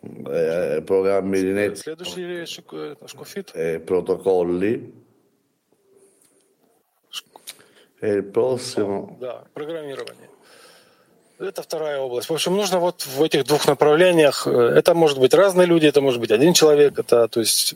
eh, 0.00 0.82
programmi 0.84 1.40
di 1.42 1.52
network 1.52 2.12
e 3.54 3.80
protocolli. 3.80 5.04
E 7.98 8.10
il 8.10 8.24
prossimo... 8.24 9.18
Это 11.41 11.63
вторая 11.63 11.99
область. 11.99 12.29
В 12.29 12.33
общем, 12.33 12.55
нужно 12.55 12.79
вот 12.79 13.01
в 13.01 13.23
этих 13.23 13.45
двух 13.45 13.67
направлениях. 13.67 14.45
Это 14.45 14.93
может 14.93 15.19
быть 15.19 15.33
разные 15.33 15.65
люди, 15.65 15.87
это 15.87 15.99
может 15.99 16.19
быть 16.19 16.31
один 16.31 16.53
человек, 16.53 16.99
это, 16.99 17.27
то 17.27 17.39
есть, 17.39 17.75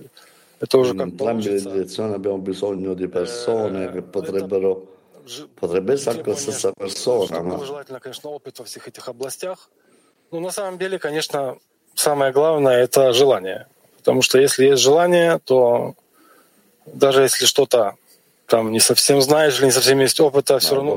это 0.60 0.78
уже 0.78 0.93
как 0.93 1.08
le 1.08 1.60
direzioni 1.60 2.13
abbiamo 2.13 2.38
bisogno 2.38 2.93
di 2.93 3.08
persone 3.08 3.91
che 3.91 4.01
potrebbero 4.01 4.95
Potrebbe 5.60 5.93
essere 5.93 6.17
anche 6.17 6.30
la 6.30 6.36
stessa 6.36 6.71
persona. 6.71 7.41
Но... 7.41 7.65
Желательно, 7.65 7.99
конечно, 7.99 8.30
опыт 8.30 8.60
во 8.60 8.65
всех 8.65 8.88
этих 8.88 9.08
областях. 9.08 9.69
Но 10.32 10.39
на 10.39 10.51
самом 10.51 10.78
деле, 10.78 10.99
конечно, 10.99 11.58
самое 11.95 12.32
главное— 12.32 12.84
это 12.84 13.12
желание. 13.12 13.65
Потому 13.97 14.21
что 14.21 14.39
если 14.39 14.65
есть 14.65 14.84
желание, 14.84 15.39
то 15.43 15.95
даже 16.86 17.23
если 17.23 17.45
что-то 17.45 17.95
там 18.45 18.71
не 18.71 18.80
совсем 18.80 19.19
знаешь 19.19 19.58
или 19.58 19.65
не 19.65 19.71
совсем 19.71 19.99
есть 19.99 20.19
опыта, 20.19 20.60
все 20.60 20.75
равно 20.75 20.95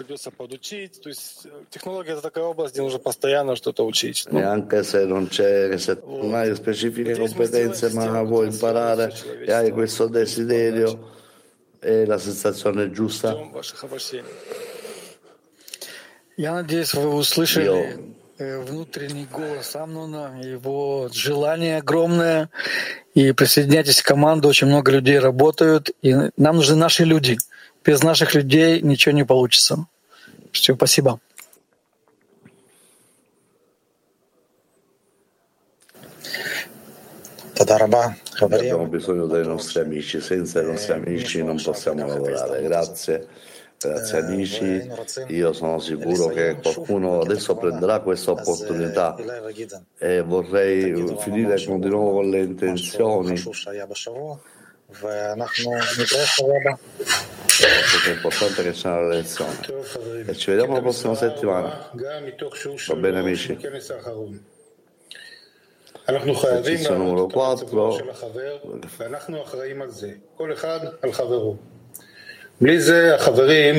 придется 0.00 0.30
подучить. 0.30 1.00
То 1.02 1.10
есть 1.10 1.46
технология— 1.70 2.12
это 2.14 2.22
такая 2.22 2.44
область, 2.44 2.72
где 2.72 2.82
нужно 2.82 2.98
постоянно 2.98 3.54
что-то 3.54 3.84
учить. 3.84 4.26
E 4.32 4.42
anche 4.42 4.82
se 4.82 5.04
non 5.04 5.28
c'è, 5.28 5.76
se 5.78 5.98
non 6.06 6.34
hai 6.34 6.54
specifiche 6.56 7.14
competenze, 7.16 7.90
ma 7.92 8.22
vuoi 8.22 8.46
imparare 8.48 9.12
e 9.46 9.52
hai 9.52 9.70
questo 9.70 10.06
desiderio, 10.08 10.88
è 11.78 12.06
la 12.06 12.18
sensazione 12.18 12.90
giusta. 12.90 13.36
Я 16.36 16.54
надеюсь, 16.54 16.94
вы 16.94 17.08
услышали 17.14 18.14
внутренний 18.40 19.26
голос 19.26 19.76
Амнуна, 19.76 20.40
его 20.42 21.08
желание 21.12 21.78
огромное. 21.78 22.48
И 23.14 23.32
присоединяйтесь 23.32 24.02
к 24.02 24.06
команду, 24.06 24.48
очень 24.48 24.66
много 24.66 24.92
людей 24.92 25.18
работают. 25.18 25.90
И 26.02 26.14
нам 26.36 26.56
нужны 26.56 26.76
наши 26.76 27.04
люди. 27.04 27.38
Без 27.84 28.02
наших 28.02 28.34
людей 28.34 28.80
ничего 28.80 29.14
не 29.14 29.24
получится. 29.24 29.86
Все, 30.52 30.74
спасибо. 30.74 31.20
Abbiamo 38.40 38.86
bisogno 38.86 39.26
dei 39.26 39.44
nostri 39.44 39.80
amici, 39.80 40.20
senza 40.20 40.62
i 40.62 40.64
nostri 40.64 40.94
amici 40.94 41.42
non 41.44 41.60
possiamo 41.62 42.06
lavorare. 42.06 42.62
Grazie, 42.62 43.26
grazie 43.80 44.18
amici. 44.18 44.90
Io 45.28 45.52
sono 45.54 45.78
sicuro 45.78 46.26
che 46.28 46.58
qualcuno 46.60 47.20
adesso 47.20 47.54
prenderà 47.54 48.00
questa 48.00 48.32
opportunità 48.32 49.16
e 49.96 50.20
vorrei 50.20 51.16
finire 51.18 51.54
di 51.56 51.88
nuovo 51.88 52.12
con 52.12 52.28
le 52.28 52.40
intenzioni. 52.40 53.40
È 57.60 58.10
importante 58.10 58.62
che 58.62 58.72
c'è 58.72 58.88
una 58.88 59.06
lezione 59.08 59.58
e 60.26 60.34
ci 60.34 60.50
vediamo 60.50 60.74
la 60.74 60.80
prossima 60.80 61.14
settimana. 61.14 61.90
Va 62.86 62.94
bene 62.96 63.18
amici? 63.18 63.58
Esercizio 66.06 66.96
numero 66.96 67.26
4. 67.26 67.96
בלי 72.61 72.79
זה 72.79 73.15
החברים, 73.15 73.75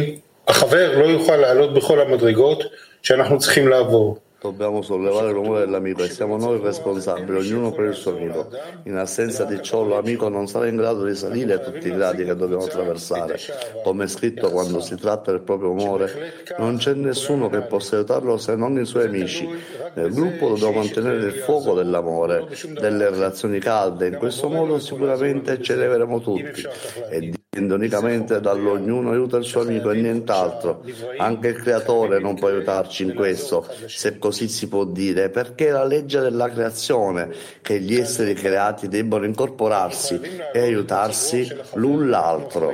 החבר 0.49 0.99
לא 0.99 1.05
יוכל 1.05 1.37
לעלות 1.37 1.75
בכל 1.75 2.01
המדרגות 2.01 2.62
שאנחנו 3.03 3.38
צריכים 3.38 3.68
לעבור. 3.68 4.18
Dobbiamo 4.42 4.83
sollevare 4.83 5.33
l'umore 5.33 5.61
dell'amico 5.61 6.05
e 6.05 6.11
siamo 6.11 6.37
noi 6.37 6.61
responsabili, 6.62 7.38
ognuno 7.38 7.72
per 7.72 7.87
il 7.87 7.94
suo 7.94 8.12
amico. 8.12 8.49
In 8.85 8.94
assenza 8.96 9.44
di 9.44 9.61
ciò 9.62 9.85
l'amico 9.85 10.29
non 10.29 10.46
sarà 10.46 10.68
in 10.68 10.77
grado 10.77 11.05
di 11.05 11.16
salire 11.16 11.61
tutti 11.61 11.88
i 11.88 11.90
gradi 11.90 12.25
che 12.25 12.37
dobbiamo 12.37 12.64
attraversare. 12.64 13.38
Come 13.83 14.05
è 14.05 14.07
scritto 14.07 14.51
quando 14.51 14.81
si 14.81 14.94
tratta 14.96 15.33
del 15.33 15.40
proprio 15.40 15.70
amore, 15.72 16.44
non 16.59 16.77
c'è 16.77 16.92
nessuno 16.92 17.49
che 17.49 17.62
possa 17.62 17.96
aiutarlo 17.96 18.37
se 18.37 18.55
non 18.55 18.79
i 18.79 18.85
suoi 18.85 19.07
amici. 19.07 19.49
Nel 19.94 20.12
gruppo 20.12 20.51
dobbiamo 20.51 20.75
mantenere 20.81 21.27
il 21.27 21.33
fuoco 21.33 21.75
dell'amore, 21.75 22.46
delle 22.79 23.09
relazioni 23.09 23.59
calde, 23.59 24.07
in 24.07 24.16
questo 24.16 24.49
modo 24.49 24.79
sicuramente 24.79 25.61
ci 25.62 25.72
eleveremo 25.72 26.20
tutti. 26.20 26.62
E 27.54 27.60
dipende 27.60 27.74
unicamente 27.74 28.40
dall'ognuno 28.40 29.12
aiuta 29.12 29.36
il 29.36 29.44
suo 29.44 29.60
amico 29.60 29.92
e 29.92 30.00
nient'altro. 30.00 30.86
Anche 31.18 31.50
il 31.50 31.56
creatore 31.56 32.18
non 32.18 32.36
può 32.36 32.48
aiutarci 32.48 33.04
in 33.04 33.14
questo, 33.14 33.68
se 33.88 34.18
così 34.20 34.48
si 34.48 34.70
può 34.70 34.86
dire, 34.86 35.30
perché 35.30 35.68
è 35.68 35.72
la 35.72 35.84
legge 35.84 36.22
della 36.22 36.50
creazione 36.50 37.30
che 37.62 37.82
gli 37.82 37.96
esseri 37.96 38.36
creati 38.36 38.88
debbono 38.88 39.26
incorporarsi 39.26 40.18
e 40.54 40.60
aiutarsi 40.62 41.46
l'un 41.74 42.10
l'altro. 42.10 42.74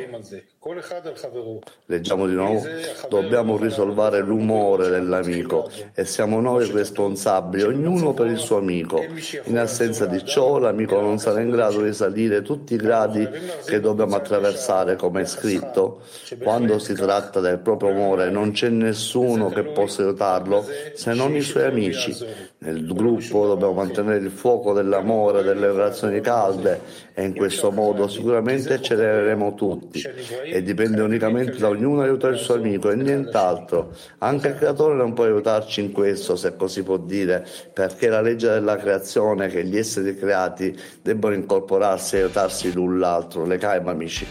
Leggiamo 1.86 2.28
di 2.28 2.34
nuovo, 2.34 2.62
dobbiamo 3.08 3.56
risolvere 3.56 4.20
l'umore 4.20 4.90
dell'amico 4.90 5.70
e 5.94 6.04
siamo 6.04 6.42
noi 6.42 6.70
responsabili, 6.70 7.64
ognuno 7.64 8.14
per 8.14 8.28
il 8.28 8.38
suo 8.38 8.58
amico. 8.58 9.02
In 9.46 9.58
assenza 9.58 10.06
di 10.08 10.26
ciò 10.26 10.58
l'amico 10.58 11.00
non 11.00 11.20
sarà 11.20 11.40
in 11.40 11.52
grado 11.52 11.82
di 11.82 11.94
salire 11.94 12.42
tutti 12.42 12.74
i 12.74 12.78
gradi 12.78 13.26
che 13.66 13.80
dobbiamo 13.80 14.18
attraversare, 14.18 14.98
come 14.98 15.22
è 15.22 15.26
scritto. 15.26 16.02
Quando 16.44 16.80
si 16.80 16.94
tratta 16.96 17.40
del 17.40 17.60
proprio 17.60 17.92
amore 17.92 18.30
non 18.30 18.52
c'è 18.52 18.68
nessuno 18.68 19.48
che 19.48 19.64
possa 19.64 20.02
aiutarlo 20.02 20.66
se 20.94 21.14
non 21.14 21.34
i 21.34 21.42
suoi 21.42 21.64
amici. 21.64 22.14
Nel 22.60 22.86
gruppo 22.86 23.48
dobbiamo 23.48 23.74
mantenere 23.74 24.18
il 24.18 24.32
fuoco 24.32 24.74
dell'amore, 24.74 25.44
delle 25.44 25.68
relazioni 25.68 26.20
calde 26.20 27.06
e 27.14 27.24
in 27.24 27.36
questo 27.36 27.72
modo 27.72 28.08
sicuramente 28.08 28.82
ci 28.82 28.94
eleveremo 28.94 29.54
tutti 29.54 30.04
e 30.58 30.64
dipende 30.64 31.02
unicamente 31.02 31.58
da 31.58 31.70
ognuno 31.70 32.02
aiutare 32.02 32.34
il 32.34 32.40
suo 32.40 32.56
amico 32.56 32.90
e 32.90 32.96
nient'altro. 32.96 33.94
Anche 34.20 34.50
il 34.50 34.56
creatore 34.56 34.96
non 34.96 35.14
può 35.14 35.24
aiutarci 35.24 35.82
in 35.82 35.92
questo, 35.92 36.36
se 36.36 36.56
così 36.56 36.84
può 36.84 36.98
dire, 36.98 37.46
perché 37.72 38.08
è 38.08 38.10
la 38.10 38.22
legge 38.22 38.50
della 38.50 38.76
creazione 38.76 39.48
che 39.48 39.64
gli 39.64 39.78
esseri 39.78 40.16
creati 40.16 40.76
debbono 41.02 41.36
incorporarsi 41.36 42.16
e 42.16 42.22
aiutarsi 42.22 42.74
l'un 42.74 43.00
l'altro. 43.00 43.46
Le 43.46 43.58
caima 43.58 43.92
amici. 43.92 44.26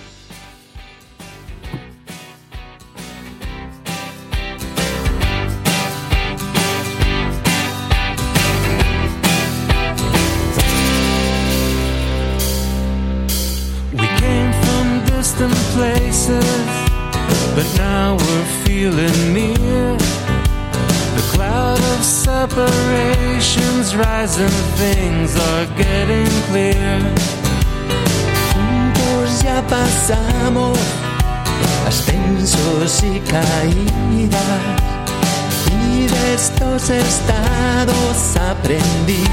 estados 36.90 38.36
aprendí. 38.36 39.25